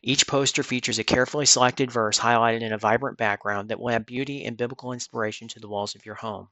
Each 0.02 0.26
poster 0.26 0.62
features 0.62 0.98
a 0.98 1.04
carefully 1.04 1.46
selected 1.46 1.90
verse 1.90 2.18
highlighted 2.18 2.60
in 2.60 2.72
a 2.72 2.78
vibrant 2.78 3.16
background 3.16 3.70
that 3.70 3.80
will 3.80 3.90
add 3.90 4.04
beauty 4.04 4.44
and 4.44 4.56
biblical 4.56 4.92
inspiration 4.92 5.48
to 5.48 5.60
the 5.60 5.68
walls 5.68 5.94
of 5.94 6.04
your 6.04 6.16
home. 6.16 6.48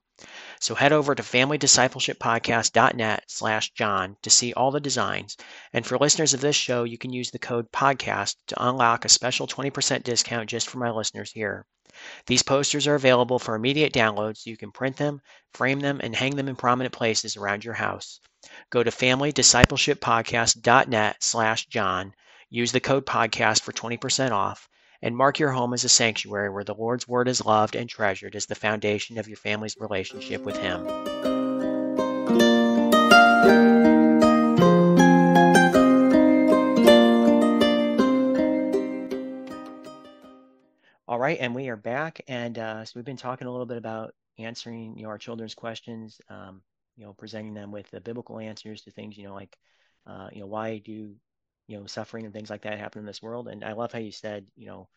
So 0.60 0.74
head 0.74 0.92
over 0.92 1.14
to 1.14 1.22
familydiscipleshippodcast.net 1.22 3.24
slash 3.28 3.70
John 3.72 4.16
to 4.22 4.30
see 4.30 4.52
all 4.52 4.70
the 4.70 4.80
designs. 4.80 5.36
And 5.72 5.86
for 5.86 5.98
listeners 5.98 6.34
of 6.34 6.40
this 6.40 6.56
show, 6.56 6.84
you 6.84 6.98
can 6.98 7.12
use 7.12 7.30
the 7.30 7.38
code 7.38 7.70
PODCAST 7.70 8.36
to 8.48 8.66
unlock 8.66 9.04
a 9.04 9.08
special 9.08 9.46
20% 9.46 10.02
discount 10.02 10.50
just 10.50 10.68
for 10.68 10.78
my 10.78 10.90
listeners 10.90 11.30
here. 11.30 11.66
These 12.26 12.42
posters 12.42 12.86
are 12.86 12.94
available 12.94 13.38
for 13.38 13.54
immediate 13.54 13.92
download 13.92 14.36
so 14.36 14.50
you 14.50 14.56
can 14.56 14.72
print 14.72 14.96
them, 14.96 15.20
frame 15.52 15.80
them, 15.80 16.00
and 16.02 16.16
hang 16.16 16.36
them 16.36 16.48
in 16.48 16.56
prominent 16.56 16.94
places 16.94 17.36
around 17.36 17.64
your 17.64 17.74
house. 17.74 18.20
Go 18.70 18.82
to 18.82 18.90
familydiscipleshippodcast.net 18.90 21.22
slash 21.22 21.66
John 21.66 22.14
Use 22.50 22.72
the 22.72 22.80
code 22.80 23.04
podcast 23.04 23.60
for 23.60 23.72
20% 23.72 24.30
off 24.30 24.70
and 25.02 25.14
mark 25.14 25.38
your 25.38 25.50
home 25.50 25.74
as 25.74 25.84
a 25.84 25.88
sanctuary 25.90 26.48
where 26.48 26.64
the 26.64 26.74
Lord's 26.74 27.06
word 27.06 27.28
is 27.28 27.44
loved 27.44 27.76
and 27.76 27.90
treasured 27.90 28.34
as 28.34 28.46
the 28.46 28.54
foundation 28.54 29.18
of 29.18 29.28
your 29.28 29.36
family's 29.36 29.76
relationship 29.78 30.42
with 30.44 30.56
Him. 30.56 30.86
All 41.06 41.18
right, 41.18 41.36
and 41.38 41.54
we 41.54 41.68
are 41.68 41.76
back, 41.76 42.22
and 42.28 42.58
uh, 42.58 42.82
so 42.82 42.92
we've 42.96 43.04
been 43.04 43.18
talking 43.18 43.46
a 43.46 43.50
little 43.50 43.66
bit 43.66 43.76
about 43.76 44.14
answering, 44.38 44.96
you 44.96 45.02
know, 45.02 45.10
our 45.10 45.18
children's 45.18 45.54
questions, 45.54 46.18
um, 46.30 46.62
you 46.96 47.04
know, 47.04 47.12
presenting 47.12 47.52
them 47.52 47.70
with 47.70 47.90
the 47.90 48.00
biblical 48.00 48.38
answers 48.38 48.80
to 48.82 48.90
things, 48.90 49.18
you 49.18 49.24
know, 49.24 49.34
like, 49.34 49.54
uh, 50.06 50.28
you 50.32 50.40
know, 50.40 50.46
why 50.46 50.78
do 50.78 51.14
you 51.68 51.78
know 51.78 51.86
suffering 51.86 52.24
and 52.24 52.34
things 52.34 52.50
like 52.50 52.62
that 52.62 52.78
happen 52.78 53.00
in 53.00 53.06
this 53.06 53.22
world 53.22 53.48
and 53.48 53.64
i 53.64 53.72
love 53.72 53.92
how 53.92 53.98
you 53.98 54.12
said 54.12 54.46
you 54.56 54.66
know 54.66 54.88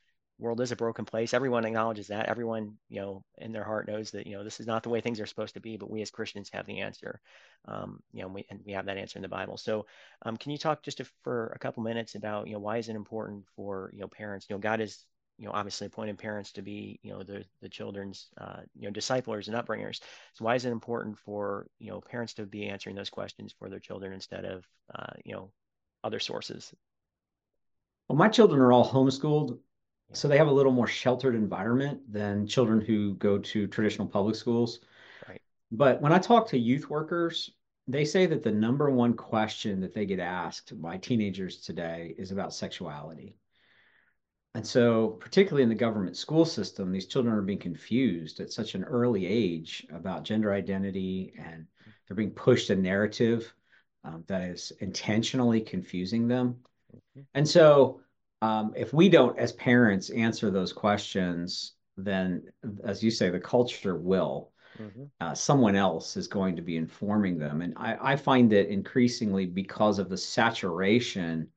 world 0.41 0.59
is 0.59 0.71
a 0.71 0.75
broken 0.75 1.05
place. 1.05 1.33
Everyone 1.33 1.65
acknowledges 1.65 2.07
that. 2.07 2.25
Everyone, 2.25 2.73
you 2.89 2.99
know, 2.99 3.23
in 3.37 3.51
their 3.51 3.63
heart 3.63 3.87
knows 3.87 4.11
that, 4.11 4.25
you 4.25 4.35
know, 4.35 4.43
this 4.43 4.59
is 4.59 4.65
not 4.65 4.81
the 4.81 4.89
way 4.89 4.99
things 4.99 5.19
are 5.19 5.25
supposed 5.27 5.53
to 5.53 5.59
be, 5.59 5.77
but 5.77 5.89
we 5.89 6.01
as 6.01 6.09
Christians 6.09 6.49
have 6.51 6.65
the 6.65 6.79
answer. 6.79 7.21
Um, 7.65 8.01
you 8.11 8.23
know, 8.23 8.27
we, 8.27 8.45
and 8.49 8.59
we 8.65 8.73
have 8.73 8.87
that 8.87 8.97
answer 8.97 9.19
in 9.19 9.21
the 9.21 9.29
Bible. 9.29 9.57
So 9.57 9.85
um, 10.23 10.35
can 10.35 10.51
you 10.51 10.57
talk 10.57 10.81
just 10.81 10.97
to, 10.97 11.05
for 11.23 11.53
a 11.55 11.59
couple 11.59 11.83
minutes 11.83 12.15
about, 12.15 12.47
you 12.47 12.53
know, 12.53 12.59
why 12.59 12.77
is 12.77 12.89
it 12.89 12.95
important 12.95 13.45
for, 13.55 13.91
you 13.93 14.01
know, 14.01 14.07
parents, 14.07 14.47
you 14.49 14.55
know, 14.55 14.59
God 14.59 14.81
is, 14.81 15.05
you 15.37 15.45
know, 15.45 15.53
obviously 15.53 15.87
appointed 15.87 16.17
parents 16.17 16.51
to 16.53 16.63
be, 16.63 16.99
you 17.03 17.11
know, 17.11 17.21
the, 17.21 17.45
the 17.61 17.69
children's, 17.69 18.27
uh, 18.39 18.61
you 18.75 18.85
know, 18.85 18.91
disciplers 18.91 19.47
and 19.47 19.55
upbringers. 19.55 20.01
So 20.33 20.45
why 20.45 20.55
is 20.55 20.65
it 20.65 20.71
important 20.71 21.19
for, 21.19 21.67
you 21.79 21.91
know, 21.91 22.01
parents 22.01 22.33
to 22.35 22.47
be 22.47 22.67
answering 22.67 22.95
those 22.95 23.09
questions 23.11 23.53
for 23.57 23.69
their 23.69 23.79
children 23.79 24.11
instead 24.11 24.45
of, 24.45 24.65
uh, 24.93 25.13
you 25.23 25.33
know, 25.33 25.51
other 26.03 26.19
sources? 26.19 26.73
Well, 28.07 28.17
my 28.17 28.29
children 28.29 28.61
are 28.61 28.71
all 28.71 28.89
homeschooled 28.89 29.59
so 30.13 30.27
they 30.27 30.37
have 30.37 30.47
a 30.47 30.51
little 30.51 30.71
more 30.71 30.87
sheltered 30.87 31.35
environment 31.35 32.01
than 32.11 32.47
children 32.47 32.81
who 32.81 33.15
go 33.15 33.37
to 33.37 33.67
traditional 33.67 34.07
public 34.07 34.35
schools. 34.35 34.79
Right. 35.27 35.41
But 35.71 36.01
when 36.01 36.11
I 36.11 36.19
talk 36.19 36.49
to 36.49 36.57
youth 36.57 36.89
workers, 36.89 37.51
they 37.87 38.05
say 38.05 38.25
that 38.25 38.43
the 38.43 38.51
number 38.51 38.89
one 38.89 39.13
question 39.13 39.81
that 39.81 39.93
they 39.93 40.05
get 40.05 40.19
asked 40.19 40.79
by 40.81 40.97
teenagers 40.97 41.61
today 41.61 42.13
is 42.17 42.31
about 42.31 42.53
sexuality. 42.53 43.35
And 44.53 44.67
so, 44.67 45.07
particularly 45.07 45.63
in 45.63 45.69
the 45.69 45.75
government 45.75 46.17
school 46.17 46.43
system, 46.43 46.91
these 46.91 47.07
children 47.07 47.33
are 47.33 47.41
being 47.41 47.57
confused 47.57 48.41
at 48.41 48.51
such 48.51 48.75
an 48.75 48.83
early 48.83 49.25
age 49.25 49.87
about 49.93 50.25
gender 50.25 50.51
identity, 50.51 51.33
and 51.37 51.65
they're 52.05 52.17
being 52.17 52.31
pushed 52.31 52.69
a 52.69 52.75
narrative 52.75 53.53
um, 54.03 54.23
that 54.27 54.43
is 54.43 54.71
intentionally 54.79 55.61
confusing 55.61 56.27
them. 56.27 56.55
Mm-hmm. 56.95 57.21
And 57.33 57.47
so, 57.47 58.01
um, 58.41 58.73
if 58.75 58.93
we 58.93 59.09
don't, 59.09 59.37
as 59.37 59.51
parents, 59.51 60.09
answer 60.09 60.49
those 60.49 60.73
questions, 60.73 61.73
then, 61.97 62.43
as 62.83 63.03
you 63.03 63.11
say, 63.11 63.29
the 63.29 63.39
culture 63.39 63.95
will. 63.95 64.51
Mm-hmm. 64.81 65.03
Uh, 65.19 65.35
someone 65.35 65.75
else 65.75 66.17
is 66.17 66.27
going 66.27 66.55
to 66.55 66.61
be 66.61 66.77
informing 66.77 67.37
them. 67.37 67.61
And 67.61 67.73
I, 67.77 68.13
I 68.13 68.15
find 68.15 68.51
that 68.51 68.71
increasingly, 68.71 69.45
because 69.45 69.99
of 69.99 70.09
the 70.09 70.17
saturation 70.17 71.49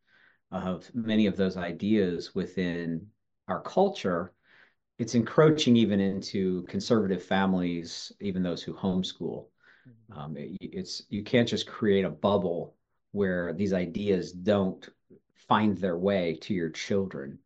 of 0.51 0.91
many 0.93 1.27
of 1.27 1.37
those 1.37 1.57
ideas 1.57 2.35
within 2.35 3.07
our 3.49 3.63
culture, 3.63 4.33
it's 4.99 5.15
encroaching 5.15 5.77
even 5.77 6.01
into 6.01 6.63
conservative 6.65 7.23
families, 7.23 8.13
even 8.21 8.43
those 8.43 8.63
who 8.63 8.75
homeschool. 8.75 9.47
Mm-hmm. 9.89 10.19
Um, 10.19 10.37
it, 10.37 10.57
it's 10.61 11.03
you 11.09 11.23
can't 11.23 11.49
just 11.49 11.67
create 11.67 12.05
a 12.05 12.11
bubble 12.11 12.75
where 13.13 13.53
these 13.53 13.73
ideas 13.73 14.33
don't 14.33 14.89
find 15.35 15.77
their 15.77 15.97
way 15.97 16.39
to 16.43 16.55
your 16.55 16.71
children. 16.71 17.39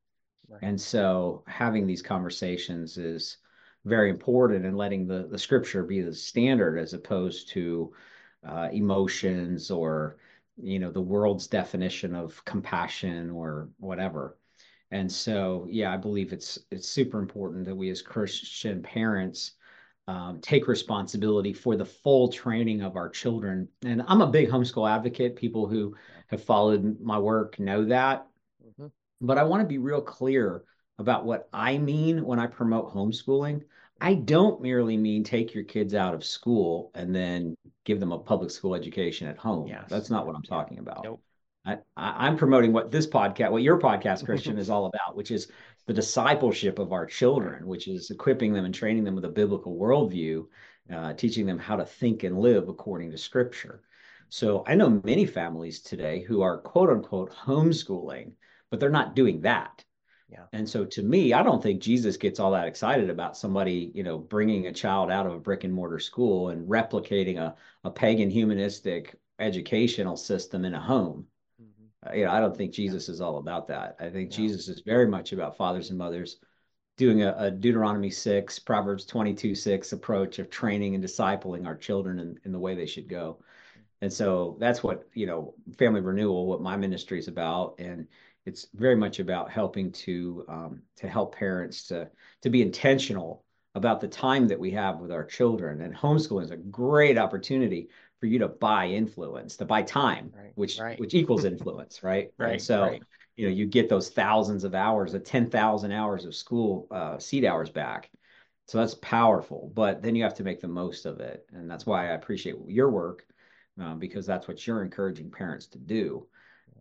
Right. 0.48 0.62
And 0.62 0.80
so 0.80 1.42
having 1.46 1.86
these 1.86 2.02
conversations 2.02 2.96
is 2.96 3.38
very 3.84 4.10
important 4.10 4.64
and 4.64 4.76
letting 4.76 5.06
the, 5.06 5.28
the 5.30 5.38
scripture 5.38 5.82
be 5.82 6.00
the 6.00 6.14
standard 6.14 6.78
as 6.78 6.94
opposed 6.94 7.48
to 7.50 7.92
uh, 8.46 8.68
emotions 8.72 9.70
or 9.70 10.16
you 10.60 10.78
know 10.78 10.90
the 10.90 11.00
world's 11.00 11.46
definition 11.46 12.14
of 12.14 12.44
compassion 12.44 13.30
or 13.30 13.68
whatever 13.78 14.36
and 14.90 15.10
so 15.10 15.66
yeah 15.70 15.92
i 15.92 15.96
believe 15.96 16.32
it's 16.32 16.58
it's 16.70 16.88
super 16.88 17.18
important 17.18 17.64
that 17.64 17.74
we 17.74 17.90
as 17.90 18.02
christian 18.02 18.82
parents 18.82 19.52
um, 20.08 20.40
take 20.40 20.66
responsibility 20.66 21.52
for 21.52 21.76
the 21.76 21.84
full 21.84 22.28
training 22.28 22.82
of 22.82 22.96
our 22.96 23.08
children 23.08 23.68
and 23.84 24.02
i'm 24.08 24.22
a 24.22 24.26
big 24.26 24.48
homeschool 24.48 24.90
advocate 24.90 25.36
people 25.36 25.68
who 25.68 25.94
have 26.28 26.42
followed 26.42 27.00
my 27.00 27.18
work 27.18 27.58
know 27.58 27.84
that. 27.86 28.26
Mm-hmm. 28.64 28.86
But 29.20 29.38
I 29.38 29.42
want 29.42 29.62
to 29.62 29.66
be 29.66 29.78
real 29.78 30.00
clear 30.00 30.64
about 30.98 31.24
what 31.24 31.48
I 31.52 31.78
mean 31.78 32.24
when 32.24 32.38
I 32.38 32.46
promote 32.46 32.94
homeschooling. 32.94 33.62
I 34.00 34.14
don't 34.14 34.62
merely 34.62 34.96
mean 34.96 35.24
take 35.24 35.54
your 35.54 35.64
kids 35.64 35.94
out 35.94 36.14
of 36.14 36.24
school 36.24 36.92
and 36.94 37.14
then 37.14 37.56
give 37.84 37.98
them 37.98 38.12
a 38.12 38.18
public 38.18 38.50
school 38.50 38.74
education 38.74 39.26
at 39.26 39.36
home. 39.36 39.66
Yes. 39.66 39.86
That's 39.88 40.10
not 40.10 40.26
what 40.26 40.36
I'm 40.36 40.42
talking 40.42 40.78
about. 40.78 41.02
Nope. 41.04 41.20
I, 41.64 41.78
I'm 41.96 42.36
promoting 42.36 42.72
what 42.72 42.90
this 42.90 43.06
podcast, 43.06 43.50
what 43.50 43.62
your 43.62 43.78
podcast, 43.78 44.24
Christian, 44.24 44.56
is 44.58 44.70
all 44.70 44.86
about, 44.86 45.16
which 45.16 45.30
is 45.30 45.48
the 45.88 45.94
discipleship 45.94 46.78
of 46.78 46.92
our 46.92 47.06
children, 47.06 47.66
which 47.66 47.88
is 47.88 48.10
equipping 48.10 48.52
them 48.52 48.66
and 48.66 48.74
training 48.74 49.04
them 49.04 49.14
with 49.14 49.24
a 49.24 49.30
biblical 49.30 49.74
worldview, 49.74 50.46
uh, 50.92 51.14
teaching 51.14 51.46
them 51.46 51.58
how 51.58 51.76
to 51.76 51.86
think 51.86 52.24
and 52.24 52.38
live 52.38 52.68
according 52.68 53.10
to 53.10 53.16
Scripture. 53.16 53.82
So 54.28 54.62
I 54.66 54.74
know 54.74 55.00
many 55.02 55.24
families 55.24 55.80
today 55.80 56.20
who 56.20 56.42
are 56.42 56.58
quote 56.58 56.90
unquote 56.90 57.32
homeschooling, 57.32 58.32
but 58.70 58.80
they're 58.80 58.90
not 58.90 59.16
doing 59.16 59.40
that. 59.40 59.82
Yeah. 60.30 60.44
And 60.52 60.68
so 60.68 60.84
to 60.84 61.02
me, 61.02 61.32
I 61.32 61.42
don't 61.42 61.62
think 61.62 61.80
Jesus 61.80 62.18
gets 62.18 62.38
all 62.38 62.50
that 62.50 62.68
excited 62.68 63.08
about 63.08 63.38
somebody, 63.38 63.90
you 63.94 64.02
know, 64.02 64.18
bringing 64.18 64.66
a 64.66 64.74
child 64.74 65.10
out 65.10 65.24
of 65.24 65.32
a 65.32 65.40
brick 65.40 65.64
and 65.64 65.72
mortar 65.72 65.98
school 65.98 66.50
and 66.50 66.68
replicating 66.68 67.38
a, 67.38 67.56
a 67.82 67.90
pagan 67.90 68.28
humanistic 68.28 69.14
educational 69.38 70.18
system 70.18 70.66
in 70.66 70.74
a 70.74 70.80
home. 70.80 71.28
Uh, 72.06 72.12
you 72.14 72.24
know, 72.24 72.30
I 72.30 72.40
don't 72.40 72.56
think 72.56 72.72
Jesus 72.72 73.08
is 73.08 73.20
all 73.20 73.38
about 73.38 73.68
that. 73.68 73.96
I 73.98 74.08
think 74.08 74.30
Jesus 74.30 74.68
is 74.68 74.80
very 74.80 75.06
much 75.06 75.32
about 75.32 75.56
fathers 75.56 75.90
and 75.90 75.98
mothers 75.98 76.36
doing 76.96 77.22
a, 77.22 77.34
a, 77.38 77.50
Deuteronomy 77.50 78.10
6, 78.10 78.58
Proverbs 78.60 79.04
22, 79.04 79.54
6 79.54 79.92
approach 79.92 80.38
of 80.38 80.50
training 80.50 80.94
and 80.94 81.02
discipling 81.02 81.66
our 81.66 81.76
children 81.76 82.18
in, 82.18 82.38
in 82.44 82.52
the 82.52 82.58
way 82.58 82.74
they 82.74 82.86
should 82.86 83.08
go. 83.08 83.38
And 84.00 84.12
so 84.12 84.56
that's 84.60 84.82
what, 84.82 85.08
you 85.14 85.26
know, 85.26 85.54
family 85.76 86.00
renewal, 86.00 86.46
what 86.46 86.60
my 86.60 86.76
ministry 86.76 87.18
is 87.18 87.28
about. 87.28 87.76
And 87.78 88.06
it's 88.46 88.66
very 88.74 88.96
much 88.96 89.18
about 89.18 89.50
helping 89.50 89.92
to 89.92 90.44
um, 90.48 90.82
to 90.96 91.08
help 91.08 91.34
parents 91.34 91.86
to 91.88 92.08
to 92.42 92.50
be 92.50 92.62
intentional 92.62 93.44
about 93.74 94.00
the 94.00 94.08
time 94.08 94.48
that 94.48 94.58
we 94.58 94.70
have 94.70 94.98
with 94.98 95.12
our 95.12 95.24
children. 95.24 95.82
And 95.82 95.94
homeschooling 95.94 96.44
is 96.44 96.50
a 96.50 96.56
great 96.56 97.18
opportunity 97.18 97.88
for 98.20 98.26
you 98.26 98.38
to 98.40 98.48
buy 98.48 98.86
influence, 98.86 99.56
to 99.56 99.64
buy 99.64 99.82
time, 99.82 100.32
right, 100.36 100.52
which 100.54 100.78
right. 100.78 100.98
which 100.98 101.14
equals 101.14 101.44
influence, 101.44 102.02
right? 102.02 102.32
right. 102.38 102.52
And 102.52 102.62
so 102.62 102.82
right. 102.82 103.02
you 103.36 103.48
know, 103.48 103.54
you 103.54 103.66
get 103.66 103.88
those 103.88 104.10
thousands 104.10 104.64
of 104.64 104.74
hours, 104.74 105.12
the 105.12 105.20
10,000 105.20 105.92
hours 105.92 106.24
of 106.24 106.34
school 106.34 106.88
uh, 106.90 107.18
seat 107.18 107.44
hours 107.44 107.70
back. 107.70 108.10
So 108.66 108.78
that's 108.78 108.94
powerful, 108.96 109.72
but 109.74 110.02
then 110.02 110.14
you 110.14 110.24
have 110.24 110.34
to 110.34 110.44
make 110.44 110.60
the 110.60 110.68
most 110.68 111.06
of 111.06 111.20
it. 111.20 111.48
And 111.54 111.70
that's 111.70 111.86
why 111.86 112.08
I 112.08 112.12
appreciate 112.12 112.56
your 112.66 112.90
work 112.90 113.24
um, 113.80 113.98
because 113.98 114.26
that's 114.26 114.46
what 114.46 114.66
you're 114.66 114.82
encouraging 114.82 115.30
parents 115.30 115.66
to 115.68 115.78
do 115.78 116.26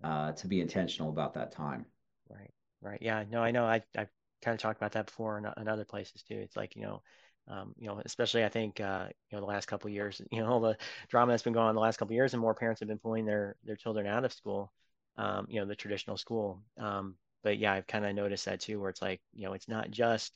uh, 0.04 0.34
to 0.34 0.48
be 0.48 0.60
intentional 0.60 1.10
about 1.10 1.34
that 1.36 1.52
time. 1.52 1.86
Right, 2.30 2.52
right. 2.82 3.02
Yeah, 3.02 3.24
no, 3.30 3.42
I 3.42 3.52
know. 3.52 3.66
I, 3.66 3.82
I've 3.98 4.10
kind 4.42 4.54
of 4.54 4.60
talked 4.60 4.78
about 4.78 4.92
that 4.94 5.06
before 5.06 5.38
in, 5.38 5.48
in 5.62 5.68
other 5.68 5.86
places 5.86 6.24
too. 6.24 6.36
It's 6.36 6.58
like, 6.58 6.76
you 6.76 6.82
know, 6.82 7.02
um, 7.48 7.74
you 7.78 7.88
know, 7.88 8.02
especially 8.06 8.44
I 8.44 8.50
think, 8.50 8.80
uh, 8.80 9.08
you 9.30 9.36
know, 9.38 9.42
the 9.42 9.48
last 9.48 9.68
couple 9.68 9.90
years, 9.90 10.22
you 10.32 10.42
know, 10.42 10.48
all 10.48 10.60
the 10.60 10.78
drama 11.10 11.32
that's 11.32 11.44
been 11.44 11.54
going 11.54 11.68
on 11.68 11.76
the 11.76 11.82
last 11.82 11.98
couple 11.98 12.16
years 12.16 12.34
and 12.34 12.42
more 12.42 12.54
parents 12.54 12.80
have 12.80 12.90
been 12.90 13.00
pulling 13.00 13.26
their, 13.26 13.56
their 13.64 13.76
children 13.76 14.08
out 14.08 14.26
of 14.26 14.34
school, 14.34 14.72
um, 15.18 15.48
you 15.50 15.60
know, 15.60 15.66
the 15.66 15.76
traditional 15.76 16.18
school. 16.18 16.62
Um, 16.78 17.16
but 17.44 17.58
yeah, 17.58 17.74
I've 17.74 17.88
kind 17.88 18.06
of 18.06 18.16
noticed 18.16 18.46
that 18.46 18.60
too, 18.60 18.80
where 18.80 18.90
it's 18.90 19.02
like, 19.02 19.22
you 19.34 19.46
know, 19.46 19.54
it's 19.54 19.68
not 19.68 19.92
just, 19.92 20.34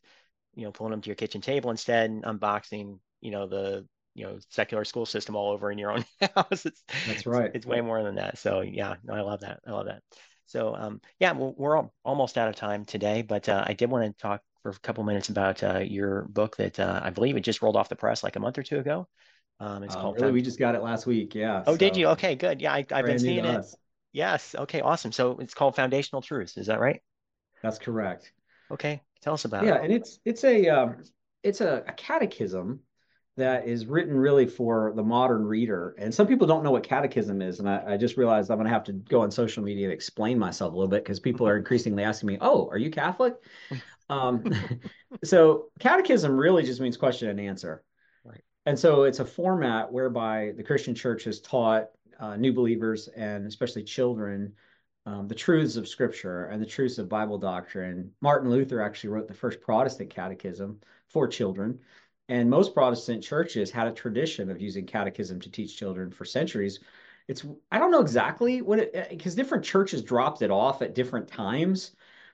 you 0.55 0.63
know, 0.63 0.71
pulling 0.71 0.91
them 0.91 1.01
to 1.01 1.09
your 1.09 1.15
kitchen 1.15 1.41
table 1.41 1.71
instead 1.71 2.09
and 2.09 2.23
unboxing, 2.23 2.99
you 3.21 3.31
know, 3.31 3.47
the, 3.47 3.85
you 4.13 4.25
know 4.25 4.37
secular 4.49 4.83
school 4.83 5.05
system 5.05 5.35
all 5.35 5.51
over 5.51 5.71
in 5.71 5.77
your 5.77 5.91
own 5.91 6.05
house. 6.35 6.65
It's, 6.65 6.83
That's 7.07 7.25
right. 7.25 7.45
It's, 7.45 7.57
it's, 7.57 7.65
way 7.65 7.81
more 7.81 8.03
than 8.03 8.15
that. 8.15 8.37
So 8.37 8.61
yeah, 8.61 8.95
no, 9.03 9.13
I 9.13 9.21
love 9.21 9.41
that. 9.41 9.59
I 9.65 9.71
love 9.71 9.85
that. 9.85 10.01
So 10.47 10.75
um, 10.75 11.01
yeah, 11.19 11.31
well, 11.31 11.53
we're 11.57 11.77
all, 11.77 11.93
almost 12.03 12.37
out 12.37 12.49
of 12.49 12.55
time 12.55 12.83
today, 12.85 13.21
but 13.21 13.47
uh, 13.47 13.63
I 13.65 13.73
did 13.73 13.89
want 13.89 14.05
to 14.05 14.21
talk 14.21 14.41
for 14.63 14.69
a 14.69 14.79
couple 14.79 15.03
minutes 15.03 15.29
about 15.29 15.63
uh, 15.63 15.79
your 15.79 16.23
book 16.23 16.57
that 16.57 16.79
uh, 16.79 17.01
I 17.03 17.09
believe 17.09 17.37
it 17.37 17.41
just 17.41 17.61
rolled 17.61 17.75
off 17.75 17.89
the 17.89 17.95
press 17.95 18.23
like 18.23 18.35
a 18.35 18.39
month 18.39 18.57
or 18.57 18.63
two 18.63 18.79
ago. 18.79 19.07
Um, 19.59 19.83
it's 19.83 19.95
uh, 19.95 20.01
called. 20.01 20.19
Really, 20.19 20.31
we 20.31 20.41
just 20.41 20.59
got 20.59 20.75
it 20.75 20.81
last 20.81 21.05
week. 21.05 21.35
Yeah. 21.35 21.63
Oh, 21.65 21.73
so. 21.73 21.77
did 21.77 21.97
you? 21.97 22.07
Okay, 22.09 22.35
good. 22.35 22.61
Yeah, 22.61 22.73
I, 22.73 22.85
have 22.89 23.05
been 23.05 23.19
seeing 23.19 23.45
it. 23.45 23.45
Us. 23.45 23.75
Yes. 24.11 24.55
Okay. 24.57 24.81
Awesome. 24.81 25.11
So 25.11 25.37
it's 25.39 25.53
called 25.53 25.75
Foundational 25.75 26.21
Truths. 26.21 26.57
Is 26.57 26.67
that 26.67 26.79
right? 26.79 27.01
That's 27.61 27.77
correct. 27.77 28.31
Okay. 28.71 29.01
Tell 29.21 29.33
us 29.33 29.45
about 29.45 29.65
yeah, 29.65 29.75
it. 29.75 29.75
Yeah, 29.75 29.83
and 29.83 29.93
it's 29.93 30.19
it's 30.25 30.43
a 30.43 30.67
um, 30.69 31.03
it's 31.43 31.61
a, 31.61 31.83
a 31.87 31.93
catechism 31.93 32.81
that 33.37 33.67
is 33.67 33.85
written 33.85 34.15
really 34.15 34.45
for 34.45 34.91
the 34.95 35.03
modern 35.03 35.45
reader. 35.45 35.95
And 35.97 36.13
some 36.13 36.27
people 36.27 36.47
don't 36.47 36.63
know 36.63 36.71
what 36.71 36.83
catechism 36.83 37.41
is. 37.41 37.59
And 37.59 37.69
I, 37.69 37.93
I 37.93 37.97
just 37.97 38.17
realized 38.17 38.51
I'm 38.51 38.57
going 38.57 38.67
to 38.67 38.73
have 38.73 38.83
to 38.85 38.93
go 38.93 39.21
on 39.21 39.31
social 39.31 39.63
media 39.63 39.85
and 39.85 39.93
explain 39.93 40.37
myself 40.37 40.73
a 40.73 40.75
little 40.75 40.89
bit 40.89 41.03
because 41.03 41.19
people 41.19 41.47
are 41.47 41.57
increasingly 41.57 42.03
asking 42.03 42.27
me, 42.27 42.37
Oh, 42.41 42.67
are 42.69 42.77
you 42.77 42.91
Catholic? 42.91 43.35
Um, 44.11 44.43
so 45.23 45.69
catechism 45.79 46.37
really 46.37 46.63
just 46.63 46.81
means 46.81 46.97
question 46.97 47.29
and 47.29 47.39
answer. 47.39 47.83
Right. 48.23 48.43
And 48.65 48.77
so 48.77 49.03
it's 49.03 49.19
a 49.19 49.25
format 49.25 49.91
whereby 49.91 50.53
the 50.55 50.63
Christian 50.63 50.93
church 50.93 51.23
has 51.23 51.39
taught 51.39 51.87
uh, 52.19 52.35
new 52.35 52.53
believers 52.53 53.07
and 53.07 53.47
especially 53.47 53.83
children 53.83 54.53
um, 55.05 55.27
the 55.27 55.35
truths 55.35 55.77
of 55.77 55.87
scripture 55.87 56.45
and 56.45 56.61
the 56.61 56.65
truths 56.65 56.99
of 56.99 57.09
Bible 57.09 57.39
doctrine. 57.39 58.11
Martin 58.21 58.51
Luther 58.51 58.81
actually 58.81 59.09
wrote 59.09 59.27
the 59.27 59.33
first 59.33 59.59
Protestant 59.59 60.11
catechism 60.11 60.79
for 61.07 61.27
children. 61.27 61.79
And 62.29 62.49
most 62.49 62.73
Protestant 62.73 63.23
churches 63.23 63.71
had 63.71 63.87
a 63.87 63.91
tradition 63.91 64.51
of 64.51 64.61
using 64.61 64.85
catechism 64.85 65.39
to 65.41 65.49
teach 65.49 65.75
children 65.75 66.11
for 66.11 66.23
centuries. 66.23 66.79
It's 67.27 67.45
I 67.71 67.79
don't 67.79 67.91
know 67.91 68.01
exactly 68.01 68.61
what 68.61 68.79
it 68.79 69.09
because 69.09 69.35
different 69.35 69.63
churches 69.63 70.01
dropped 70.03 70.41
it 70.41 70.51
off 70.51 70.81
at 70.81 70.95
different 70.95 71.27
times, 71.27 71.91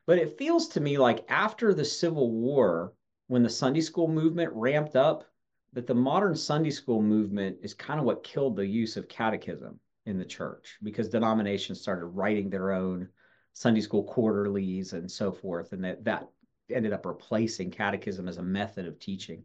But 0.08 0.18
it 0.18 0.38
feels 0.38 0.70
to 0.70 0.80
me 0.80 0.98
like 0.98 1.30
after 1.30 1.74
the 1.74 1.86
Civil 1.86 2.32
War, 2.32 2.94
when 3.28 3.44
the 3.44 3.50
Sunday 3.50 3.82
school 3.82 4.08
movement 4.08 4.54
ramped 4.54 4.96
up, 4.96 5.26
that 5.74 5.86
the 5.86 5.94
modern 5.94 6.36
Sunday 6.36 6.72
school 6.72 7.02
movement 7.02 7.58
is 7.62 7.74
kind 7.74 8.00
of 8.00 8.06
what 8.06 8.24
killed 8.24 8.56
the 8.56 8.66
use 8.66 8.96
of 8.96 9.10
catechism 9.10 9.80
in 10.06 10.18
the 10.18 10.26
church 10.26 10.78
because 10.82 11.10
denominations 11.10 11.82
started 11.82 12.06
writing 12.06 12.50
their 12.50 12.72
own 12.72 13.10
Sunday 13.52 13.82
school 13.82 14.06
quarterlies 14.06 14.94
and 14.94 15.12
so 15.12 15.32
forth. 15.32 15.74
And 15.74 15.84
that, 15.84 16.06
that 16.06 16.30
ended 16.72 16.94
up 16.94 17.06
replacing 17.06 17.72
catechism 17.72 18.30
as 18.30 18.38
a 18.38 18.44
method 18.44 18.88
of 18.88 19.00
teaching. 19.00 19.44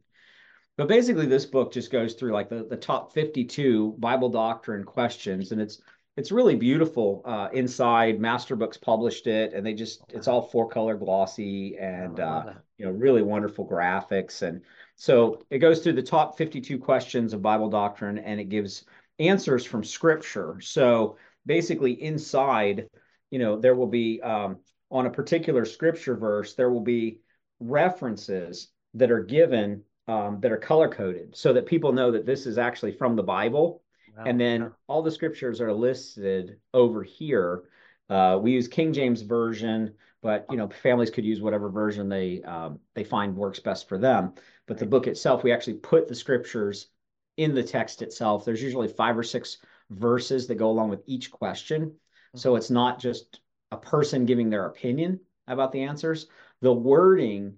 But 0.76 0.86
basically, 0.88 1.26
this 1.26 1.44
book 1.44 1.72
just 1.72 1.90
goes 1.90 2.14
through 2.14 2.32
like 2.32 2.48
the, 2.48 2.64
the 2.64 2.76
top 2.76 3.12
52 3.12 3.96
Bible 3.98 4.28
doctrine 4.28 4.84
questions, 4.84 5.50
and 5.52 5.60
it's 5.60 5.82
it's 6.16 6.30
really 6.30 6.54
beautiful 6.54 7.22
uh, 7.24 7.48
inside. 7.52 8.20
Master 8.20 8.54
Books 8.54 8.76
published 8.76 9.26
it, 9.26 9.54
and 9.54 9.64
they 9.64 9.72
just 9.72 10.02
it's 10.10 10.28
all 10.28 10.42
four 10.42 10.68
color 10.68 10.96
glossy 10.96 11.76
and 11.78 12.20
uh, 12.20 12.52
you 12.76 12.84
know 12.84 12.92
really 12.92 13.22
wonderful 13.22 13.66
graphics. 13.66 14.42
And 14.42 14.62
so 14.96 15.42
it 15.50 15.58
goes 15.58 15.80
through 15.80 15.94
the 15.94 16.02
top 16.02 16.36
52 16.36 16.78
questions 16.78 17.32
of 17.32 17.40
Bible 17.40 17.70
doctrine, 17.70 18.18
and 18.18 18.38
it 18.38 18.50
gives 18.50 18.84
answers 19.18 19.64
from 19.64 19.82
Scripture. 19.82 20.60
So 20.60 21.16
basically, 21.46 21.92
inside, 22.02 22.88
you 23.30 23.38
know, 23.38 23.58
there 23.58 23.74
will 23.74 23.86
be 23.86 24.20
um, 24.20 24.58
on 24.90 25.06
a 25.06 25.10
particular 25.10 25.64
Scripture 25.64 26.16
verse, 26.16 26.54
there 26.54 26.70
will 26.70 26.80
be 26.80 27.20
references 27.58 28.68
that 28.94 29.10
are 29.10 29.22
given 29.22 29.82
um, 30.08 30.40
that 30.40 30.52
are 30.52 30.58
color 30.58 30.88
coded 30.88 31.34
so 31.34 31.52
that 31.54 31.64
people 31.64 31.92
know 31.92 32.10
that 32.10 32.26
this 32.26 32.46
is 32.46 32.58
actually 32.58 32.92
from 32.92 33.16
the 33.16 33.22
Bible. 33.22 33.82
Wow. 34.16 34.24
And 34.26 34.40
then 34.40 34.72
all 34.86 35.02
the 35.02 35.10
scriptures 35.10 35.60
are 35.60 35.72
listed 35.72 36.58
over 36.74 37.02
here. 37.02 37.64
Uh, 38.10 38.38
we 38.40 38.52
use 38.52 38.68
King 38.68 38.92
James 38.92 39.22
version, 39.22 39.94
but 40.22 40.46
you 40.50 40.56
know 40.56 40.68
families 40.68 41.10
could 41.10 41.24
use 41.24 41.40
whatever 41.40 41.70
version 41.70 42.08
they 42.08 42.42
um, 42.42 42.78
they 42.94 43.04
find 43.04 43.36
works 43.36 43.58
best 43.58 43.88
for 43.88 43.98
them. 43.98 44.34
But 44.66 44.78
the 44.78 44.86
book 44.86 45.06
itself, 45.06 45.42
we 45.42 45.52
actually 45.52 45.74
put 45.74 46.08
the 46.08 46.14
scriptures 46.14 46.88
in 47.36 47.54
the 47.54 47.62
text 47.62 48.02
itself. 48.02 48.44
There's 48.44 48.62
usually 48.62 48.88
five 48.88 49.16
or 49.16 49.22
six 49.22 49.58
verses 49.90 50.46
that 50.46 50.56
go 50.56 50.70
along 50.70 50.90
with 50.90 51.02
each 51.06 51.30
question, 51.30 51.94
so 52.34 52.50
mm-hmm. 52.50 52.58
it's 52.58 52.70
not 52.70 53.00
just 53.00 53.40
a 53.70 53.76
person 53.78 54.26
giving 54.26 54.50
their 54.50 54.66
opinion 54.66 55.20
about 55.46 55.72
the 55.72 55.82
answers. 55.82 56.26
The 56.60 56.72
wording 56.72 57.56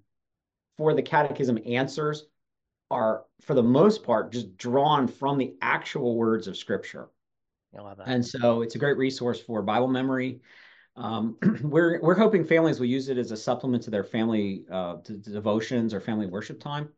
for 0.78 0.94
the 0.94 1.02
catechism 1.02 1.58
answers 1.66 2.26
are, 2.94 3.24
for 3.40 3.54
the 3.54 3.62
most 3.62 4.04
part, 4.04 4.33
just 4.33 4.57
drawn 4.57 5.09
from 5.09 5.37
the 5.37 5.54
actual 5.61 6.16
words 6.16 6.46
of 6.46 6.57
Scripture. 6.57 7.09
And 8.07 8.24
so 8.24 8.62
it's 8.62 8.76
a 8.76 8.78
great 8.78 8.96
resource 8.96 9.40
for 9.40 9.61
Bible 9.62 9.88
memory. 9.88 10.40
Um, 10.96 11.37
we're 11.62 12.00
we're 12.00 12.14
hoping 12.14 12.44
families 12.44 12.78
will 12.78 12.87
use 12.87 13.09
it 13.09 13.18
as 13.18 13.33
a 13.33 13.37
supplement 13.37 13.83
to 13.85 13.90
their 13.90 14.04
family 14.04 14.64
uh, 14.70 14.96
to, 15.04 15.18
to 15.18 15.30
devotions 15.30 15.92
or 15.92 16.00
family 16.00 16.26
worship 16.26 16.61
time. 16.61 16.88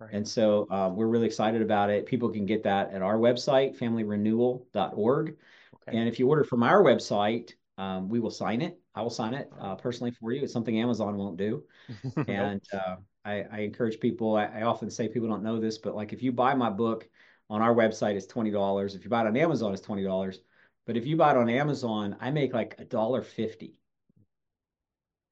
Right. 0.00 0.10
And 0.12 0.26
so 0.26 0.66
uh, 0.70 0.90
we're 0.92 1.06
really 1.06 1.26
excited 1.26 1.62
about 1.62 1.88
it. 1.88 2.04
People 2.04 2.30
can 2.30 2.46
get 2.46 2.64
that 2.64 2.92
at 2.92 3.00
our 3.00 3.16
website, 3.16 3.78
familyrenewal.org. 3.78 5.28
Okay. 5.28 5.96
And 5.96 6.08
if 6.08 6.18
you 6.18 6.28
order 6.28 6.42
from 6.42 6.64
our 6.64 6.82
website, 6.82 7.52
um, 7.78 8.08
we 8.08 8.18
will 8.18 8.32
sign 8.32 8.60
it. 8.60 8.80
I 8.96 9.02
will 9.02 9.10
sign 9.10 9.34
it 9.34 9.52
uh, 9.60 9.76
personally 9.76 10.10
for 10.10 10.32
you. 10.32 10.42
It's 10.42 10.52
something 10.52 10.80
Amazon 10.80 11.16
won't 11.16 11.36
do. 11.36 11.62
and 12.26 12.60
uh, 12.72 12.96
I, 13.24 13.44
I 13.50 13.58
encourage 13.60 14.00
people. 14.00 14.36
I, 14.36 14.46
I, 14.46 14.62
often 14.62 14.90
say 14.90 15.08
people 15.08 15.28
don't 15.28 15.42
know 15.42 15.58
this, 15.58 15.78
but 15.78 15.94
like 15.94 16.12
if 16.12 16.22
you 16.22 16.32
buy 16.32 16.54
my 16.54 16.70
book 16.70 17.08
on 17.48 17.62
our 17.62 17.74
website, 17.74 18.16
it's 18.16 18.26
twenty 18.26 18.50
dollars. 18.50 18.94
If 18.94 19.04
you 19.04 19.10
buy 19.10 19.22
it 19.22 19.26
on 19.26 19.36
Amazon, 19.36 19.72
it's 19.72 19.82
twenty 19.82 20.04
dollars. 20.04 20.40
But 20.86 20.96
if 20.96 21.06
you 21.06 21.16
buy 21.16 21.30
it 21.30 21.36
on 21.36 21.48
Amazon, 21.48 22.16
I 22.20 22.30
make 22.30 22.52
like 22.52 22.74
a 22.78 22.84
dollar 22.84 23.22
fifty. 23.22 23.74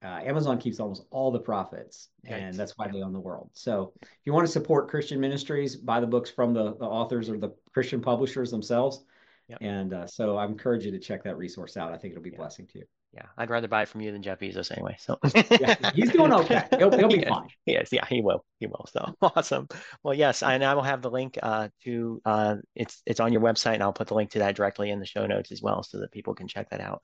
Uh, 0.03 0.19
Amazon 0.25 0.57
keeps 0.57 0.81
almost 0.81 1.05
all 1.11 1.31
the 1.31 1.39
profits, 1.39 2.09
right. 2.29 2.41
and 2.41 2.55
that's 2.55 2.77
why 2.77 2.89
they 2.89 3.01
own 3.01 3.13
the 3.13 3.19
world. 3.19 3.49
So, 3.53 3.93
if 4.01 4.09
you 4.25 4.33
want 4.33 4.45
to 4.45 4.51
support 4.51 4.89
Christian 4.89 5.17
ministries, 5.19 5.77
buy 5.77 6.01
the 6.01 6.07
books 6.07 6.29
from 6.29 6.53
the, 6.53 6.75
the 6.75 6.85
authors 6.85 7.29
or 7.29 7.37
the 7.37 7.55
Christian 7.73 8.01
publishers 8.01 8.51
themselves. 8.51 9.05
Yep. 9.47 9.59
And 9.61 9.93
uh, 9.93 10.07
so, 10.07 10.35
I 10.35 10.45
encourage 10.45 10.83
you 10.83 10.91
to 10.91 10.99
check 10.99 11.23
that 11.23 11.37
resource 11.37 11.77
out. 11.77 11.93
I 11.93 11.97
think 11.97 12.11
it'll 12.11 12.23
be 12.23 12.33
a 12.33 12.37
blessing 12.37 12.67
to 12.73 12.79
you 12.79 12.85
yeah, 13.13 13.27
I'd 13.37 13.51
rather 13.51 13.67
buy 13.67 13.83
it 13.83 13.89
from 13.89 14.01
you 14.01 14.11
than 14.11 14.23
Jeff 14.23 14.39
Bezos 14.39 14.71
anyway. 14.71 14.95
So 14.97 15.19
yeah, 15.59 15.91
he's 15.93 16.11
doing 16.11 16.33
okay. 16.33 16.63
He'll, 16.77 16.89
he'll 16.97 17.07
be 17.07 17.23
fine. 17.23 17.47
Yes, 17.65 17.89
yeah, 17.91 18.05
he 18.07 18.21
will. 18.21 18.43
He 18.59 18.65
will. 18.65 18.87
So 18.91 19.13
awesome. 19.21 19.67
Well, 20.03 20.15
yes, 20.15 20.41
and 20.41 20.63
I 20.63 20.73
will 20.73 20.81
have 20.81 21.03
the 21.03 21.11
link 21.11 21.37
uh, 21.41 21.69
to 21.83 22.21
uh, 22.25 22.55
it's 22.75 23.03
it's 23.05 23.19
on 23.19 23.31
your 23.31 23.41
website, 23.41 23.75
and 23.75 23.83
I'll 23.83 23.93
put 23.93 24.07
the 24.07 24.15
link 24.15 24.31
to 24.31 24.39
that 24.39 24.55
directly 24.55 24.89
in 24.89 24.99
the 24.99 25.05
show 25.05 25.27
notes 25.27 25.51
as 25.51 25.61
well, 25.61 25.83
so 25.83 25.99
that 25.99 26.11
people 26.11 26.33
can 26.33 26.47
check 26.47 26.71
that 26.71 26.81
out. 26.81 27.01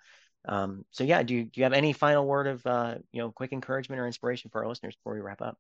Um, 0.48 0.84
so 0.90 1.04
yeah, 1.04 1.22
do 1.22 1.36
you 1.36 1.44
do 1.44 1.52
you 1.56 1.64
have 1.64 1.74
any 1.74 1.94
final 1.94 2.26
word 2.26 2.48
of 2.48 2.66
uh, 2.66 2.96
you 3.12 3.22
know 3.22 3.32
quick 3.32 3.52
encouragement 3.52 4.02
or 4.02 4.08
inspiration 4.08 4.50
for 4.50 4.64
our 4.64 4.70
listeners 4.70 4.96
before 4.96 5.14
we 5.14 5.22
wrap 5.22 5.44
up? 5.44 5.58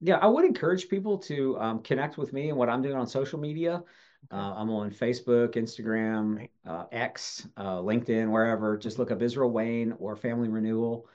Yeah, 0.00 0.16
I 0.16 0.28
would 0.28 0.46
encourage 0.46 0.88
people 0.88 1.18
to 1.18 1.58
um, 1.60 1.82
connect 1.82 2.16
with 2.16 2.32
me 2.32 2.48
and 2.48 2.56
what 2.56 2.70
I'm 2.70 2.82
doing 2.82 2.96
on 2.96 3.06
social 3.06 3.38
media. 3.38 3.82
Uh, 4.30 4.54
I'm 4.56 4.70
on 4.70 4.90
Facebook, 4.90 5.54
Instagram, 5.54 6.48
uh, 6.66 6.84
X, 6.92 7.46
uh, 7.56 7.78
LinkedIn, 7.78 8.30
wherever. 8.30 8.76
Just 8.76 8.98
look 8.98 9.10
up 9.10 9.22
Israel 9.22 9.50
Wayne 9.50 9.94
or 9.98 10.16
Family 10.16 10.48
Renewal. 10.48 11.06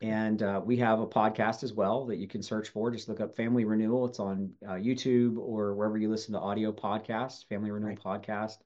And 0.00 0.42
uh, 0.42 0.60
we 0.64 0.76
have 0.78 1.00
a 1.00 1.06
podcast 1.06 1.62
as 1.62 1.72
well 1.72 2.06
that 2.06 2.16
you 2.16 2.26
can 2.26 2.42
search 2.42 2.70
for. 2.70 2.90
Just 2.90 3.08
look 3.08 3.20
up 3.20 3.36
Family 3.36 3.64
Renewal. 3.64 4.06
It's 4.06 4.18
on 4.18 4.52
uh, 4.66 4.72
YouTube 4.72 5.36
or 5.38 5.74
wherever 5.74 5.96
you 5.96 6.10
listen 6.10 6.32
to 6.34 6.40
audio 6.40 6.72
podcasts, 6.72 7.46
Family 7.46 7.70
Renewal 7.70 7.94
right. 7.94 8.22
Podcast. 8.22 8.58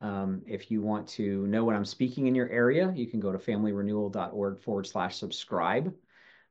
Um, 0.00 0.42
if 0.46 0.70
you 0.70 0.82
want 0.82 1.06
to 1.10 1.46
know 1.46 1.64
when 1.64 1.76
I'm 1.76 1.84
speaking 1.84 2.26
in 2.26 2.34
your 2.34 2.48
area, 2.48 2.92
you 2.96 3.06
can 3.06 3.20
go 3.20 3.30
to 3.30 3.38
familyrenewal.org 3.38 4.60
forward 4.60 4.86
slash 4.86 5.16
subscribe. 5.16 5.94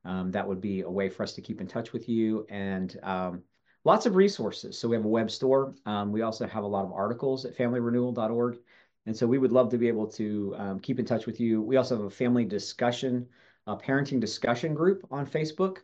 Um, 0.06 0.32
that 0.32 0.48
would 0.48 0.62
be 0.62 0.82
a 0.82 0.90
way 0.90 1.10
for 1.10 1.24
us 1.24 1.34
to 1.34 1.42
keep 1.42 1.60
in 1.60 1.68
touch 1.68 1.92
with 1.92 2.08
you. 2.08 2.48
And 2.50 2.98
um, 3.04 3.44
lots 3.84 4.06
of 4.06 4.16
resources. 4.16 4.78
So 4.78 4.88
we 4.88 4.96
have 4.96 5.06
a 5.06 5.10
web 5.10 5.32
store. 5.32 5.76
Um, 5.86 6.12
we 6.12 6.22
also 6.22 6.48
have 6.48 6.64
a 6.64 6.68
lot 6.68 6.86
of 6.86 6.92
articles 6.92 7.46
at 7.46 7.58
familyrenewal.org. 7.58 8.60
And 9.06 9.18
so 9.18 9.26
we 9.26 9.40
would 9.40 9.52
love 9.52 9.70
to 9.70 9.78
be 9.78 9.88
able 9.88 10.08
to 10.08 10.56
um, 10.58 10.80
keep 10.80 11.00
in 11.00 11.06
touch 11.06 11.26
with 11.26 11.40
you. 11.40 11.62
We 11.62 11.78
also 11.78 11.98
have 11.98 12.06
a 12.06 12.10
family 12.10 12.46
discussion, 12.46 13.28
a 13.66 13.76
parenting 13.76 14.20
discussion 14.20 14.76
group 14.76 15.06
on 15.10 15.26
Facebook 15.26 15.78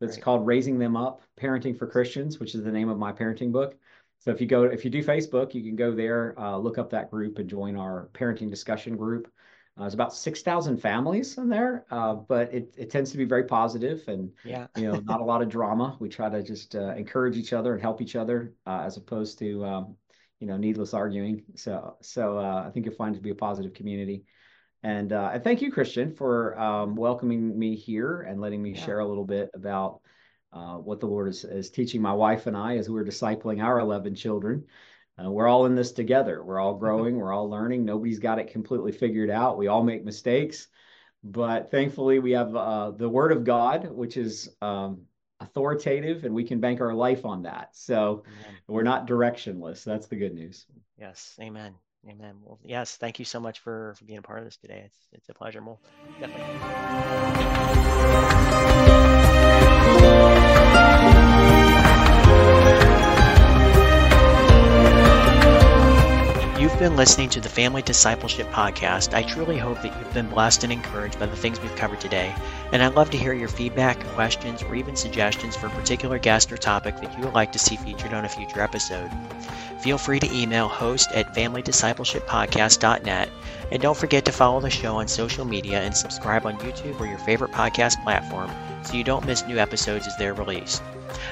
that's 0.00 0.16
right. 0.16 0.22
called 0.22 0.46
Raising 0.46 0.78
Them 0.78 0.96
Up 0.96 1.22
Parenting 1.40 1.78
for 1.78 1.86
Christians, 1.86 2.40
which 2.40 2.54
is 2.54 2.64
the 2.64 2.72
name 2.72 2.88
of 2.88 2.98
my 2.98 3.12
parenting 3.12 3.52
book. 3.52 3.76
So 4.18 4.30
if 4.30 4.40
you 4.40 4.46
go, 4.46 4.64
if 4.64 4.84
you 4.84 4.90
do 4.90 5.04
Facebook, 5.04 5.54
you 5.54 5.62
can 5.62 5.76
go 5.76 5.94
there, 5.94 6.34
uh, 6.38 6.56
look 6.56 6.78
up 6.78 6.90
that 6.90 7.10
group 7.10 7.38
and 7.38 7.48
join 7.48 7.76
our 7.76 8.08
parenting 8.14 8.50
discussion 8.50 8.96
group. 8.96 9.30
Uh, 9.76 9.82
there's 9.82 9.94
about 9.94 10.14
6,000 10.14 10.76
families 10.76 11.36
in 11.36 11.48
there, 11.48 11.84
uh, 11.90 12.14
but 12.14 12.52
it, 12.54 12.72
it 12.78 12.90
tends 12.90 13.10
to 13.10 13.16
be 13.16 13.24
very 13.24 13.42
positive 13.42 14.04
and, 14.06 14.30
yeah. 14.44 14.68
you 14.76 14.84
know, 14.84 15.00
not 15.04 15.20
a 15.20 15.24
lot 15.24 15.42
of 15.42 15.48
drama. 15.48 15.96
We 15.98 16.08
try 16.08 16.28
to 16.28 16.42
just 16.44 16.76
uh, 16.76 16.94
encourage 16.94 17.36
each 17.36 17.52
other 17.52 17.72
and 17.72 17.82
help 17.82 18.00
each 18.00 18.14
other 18.14 18.54
uh, 18.66 18.82
as 18.84 18.96
opposed 18.96 19.38
to, 19.40 19.64
um, 19.64 19.96
you 20.38 20.46
know, 20.46 20.56
needless 20.56 20.94
arguing. 20.94 21.42
So, 21.56 21.96
so 22.02 22.38
uh, 22.38 22.64
I 22.68 22.70
think 22.70 22.86
you'll 22.86 22.94
find 22.94 23.16
it 23.16 23.18
to 23.18 23.22
be 23.22 23.30
a 23.30 23.34
positive 23.34 23.74
community. 23.74 24.22
And, 24.84 25.12
uh, 25.12 25.30
and 25.32 25.42
thank 25.42 25.60
you, 25.60 25.72
Christian, 25.72 26.14
for 26.14 26.56
um, 26.56 26.94
welcoming 26.94 27.58
me 27.58 27.74
here 27.74 28.20
and 28.20 28.40
letting 28.40 28.62
me 28.62 28.74
yeah. 28.74 28.84
share 28.84 29.00
a 29.00 29.06
little 29.06 29.24
bit 29.24 29.50
about 29.54 30.00
what 30.52 31.00
the 31.00 31.06
Lord 31.06 31.26
is, 31.28 31.42
is 31.42 31.68
teaching 31.70 32.00
my 32.00 32.12
wife 32.12 32.46
and 32.46 32.56
I 32.56 32.76
as 32.76 32.88
we're 32.88 33.04
discipling 33.04 33.60
our 33.60 33.80
11 33.80 34.14
children. 34.14 34.64
Uh, 35.22 35.30
we're 35.30 35.46
all 35.46 35.66
in 35.66 35.74
this 35.74 35.92
together. 35.92 36.42
We're 36.42 36.60
all 36.60 36.74
growing. 36.74 37.16
We're 37.16 37.32
all 37.32 37.48
learning. 37.48 37.84
Nobody's 37.84 38.18
got 38.18 38.38
it 38.38 38.50
completely 38.50 38.92
figured 38.92 39.30
out. 39.30 39.58
We 39.58 39.68
all 39.68 39.84
make 39.84 40.04
mistakes, 40.04 40.68
but 41.22 41.70
thankfully 41.70 42.18
we 42.18 42.32
have 42.32 42.54
uh, 42.56 42.90
the 42.90 43.08
Word 43.08 43.32
of 43.32 43.44
God, 43.44 43.90
which 43.90 44.16
is 44.16 44.48
um, 44.60 45.02
authoritative, 45.40 46.24
and 46.24 46.34
we 46.34 46.44
can 46.44 46.60
bank 46.60 46.80
our 46.80 46.94
life 46.94 47.24
on 47.24 47.42
that. 47.42 47.70
So 47.72 48.24
Amen. 48.26 48.56
we're 48.66 48.82
not 48.82 49.06
directionless. 49.06 49.84
That's 49.84 50.06
the 50.06 50.16
good 50.16 50.34
news. 50.34 50.66
Yes. 50.98 51.36
Amen. 51.40 51.74
Amen. 52.08 52.36
Well, 52.42 52.58
yes. 52.62 52.96
Thank 52.96 53.18
you 53.18 53.24
so 53.24 53.40
much 53.40 53.60
for, 53.60 53.94
for 53.96 54.04
being 54.04 54.18
a 54.18 54.22
part 54.22 54.40
of 54.40 54.44
this 54.44 54.56
today. 54.56 54.82
It's 54.86 54.98
it's 55.12 55.28
a 55.28 55.34
pleasure. 55.34 55.62
Well, 55.62 55.80
definitely. 56.20 57.13
Been 66.84 66.96
listening 66.96 67.30
to 67.30 67.40
the 67.40 67.48
Family 67.48 67.80
Discipleship 67.80 68.46
Podcast. 68.50 69.14
I 69.14 69.22
truly 69.22 69.56
hope 69.56 69.80
that 69.80 69.98
you've 69.98 70.12
been 70.12 70.28
blessed 70.28 70.64
and 70.64 70.72
encouraged 70.72 71.18
by 71.18 71.24
the 71.24 71.34
things 71.34 71.58
we've 71.58 71.74
covered 71.76 71.98
today. 71.98 72.34
And 72.72 72.82
I'd 72.82 72.94
love 72.94 73.08
to 73.12 73.16
hear 73.16 73.32
your 73.32 73.48
feedback, 73.48 73.98
questions, 74.08 74.62
or 74.62 74.74
even 74.74 74.94
suggestions 74.94 75.56
for 75.56 75.68
a 75.68 75.70
particular 75.70 76.18
guest 76.18 76.52
or 76.52 76.58
topic 76.58 77.00
that 77.00 77.16
you 77.16 77.24
would 77.24 77.32
like 77.32 77.52
to 77.52 77.58
see 77.58 77.76
featured 77.76 78.12
on 78.12 78.26
a 78.26 78.28
future 78.28 78.60
episode. 78.60 79.10
Feel 79.80 79.96
free 79.96 80.20
to 80.20 80.30
email 80.30 80.68
host 80.68 81.10
at 81.12 81.34
familydiscipleshippodcast.net. 81.34 83.30
And 83.72 83.82
don't 83.82 83.96
forget 83.96 84.26
to 84.26 84.32
follow 84.32 84.60
the 84.60 84.68
show 84.68 84.96
on 84.96 85.08
social 85.08 85.46
media 85.46 85.80
and 85.80 85.96
subscribe 85.96 86.44
on 86.44 86.58
YouTube 86.58 87.00
or 87.00 87.06
your 87.06 87.16
favorite 87.16 87.52
podcast 87.52 88.02
platform 88.02 88.50
so 88.82 88.92
you 88.92 89.04
don't 89.04 89.24
miss 89.24 89.46
new 89.46 89.56
episodes 89.56 90.06
as 90.06 90.14
they're 90.18 90.34
released. 90.34 90.82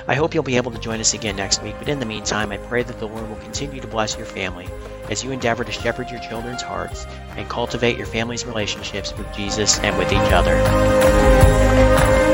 I 0.08 0.14
hope 0.14 0.32
you'll 0.32 0.44
be 0.44 0.56
able 0.56 0.70
to 0.70 0.78
join 0.78 1.00
us 1.00 1.12
again 1.12 1.36
next 1.36 1.62
week, 1.62 1.74
but 1.78 1.90
in 1.90 2.00
the 2.00 2.06
meantime, 2.06 2.52
I 2.52 2.56
pray 2.56 2.82
that 2.84 2.98
the 2.98 3.06
Lord 3.06 3.28
will 3.28 3.36
continue 3.36 3.82
to 3.82 3.86
bless 3.86 4.16
your 4.16 4.24
family 4.24 4.66
as 5.10 5.24
you 5.24 5.30
endeavor 5.30 5.64
to 5.64 5.72
shepherd 5.72 6.10
your 6.10 6.20
children's 6.20 6.62
hearts 6.62 7.06
and 7.36 7.48
cultivate 7.48 7.96
your 7.96 8.06
family's 8.06 8.46
relationships 8.46 9.16
with 9.16 9.32
Jesus 9.34 9.78
and 9.80 9.96
with 9.98 10.12
each 10.12 10.32
other. 10.32 12.31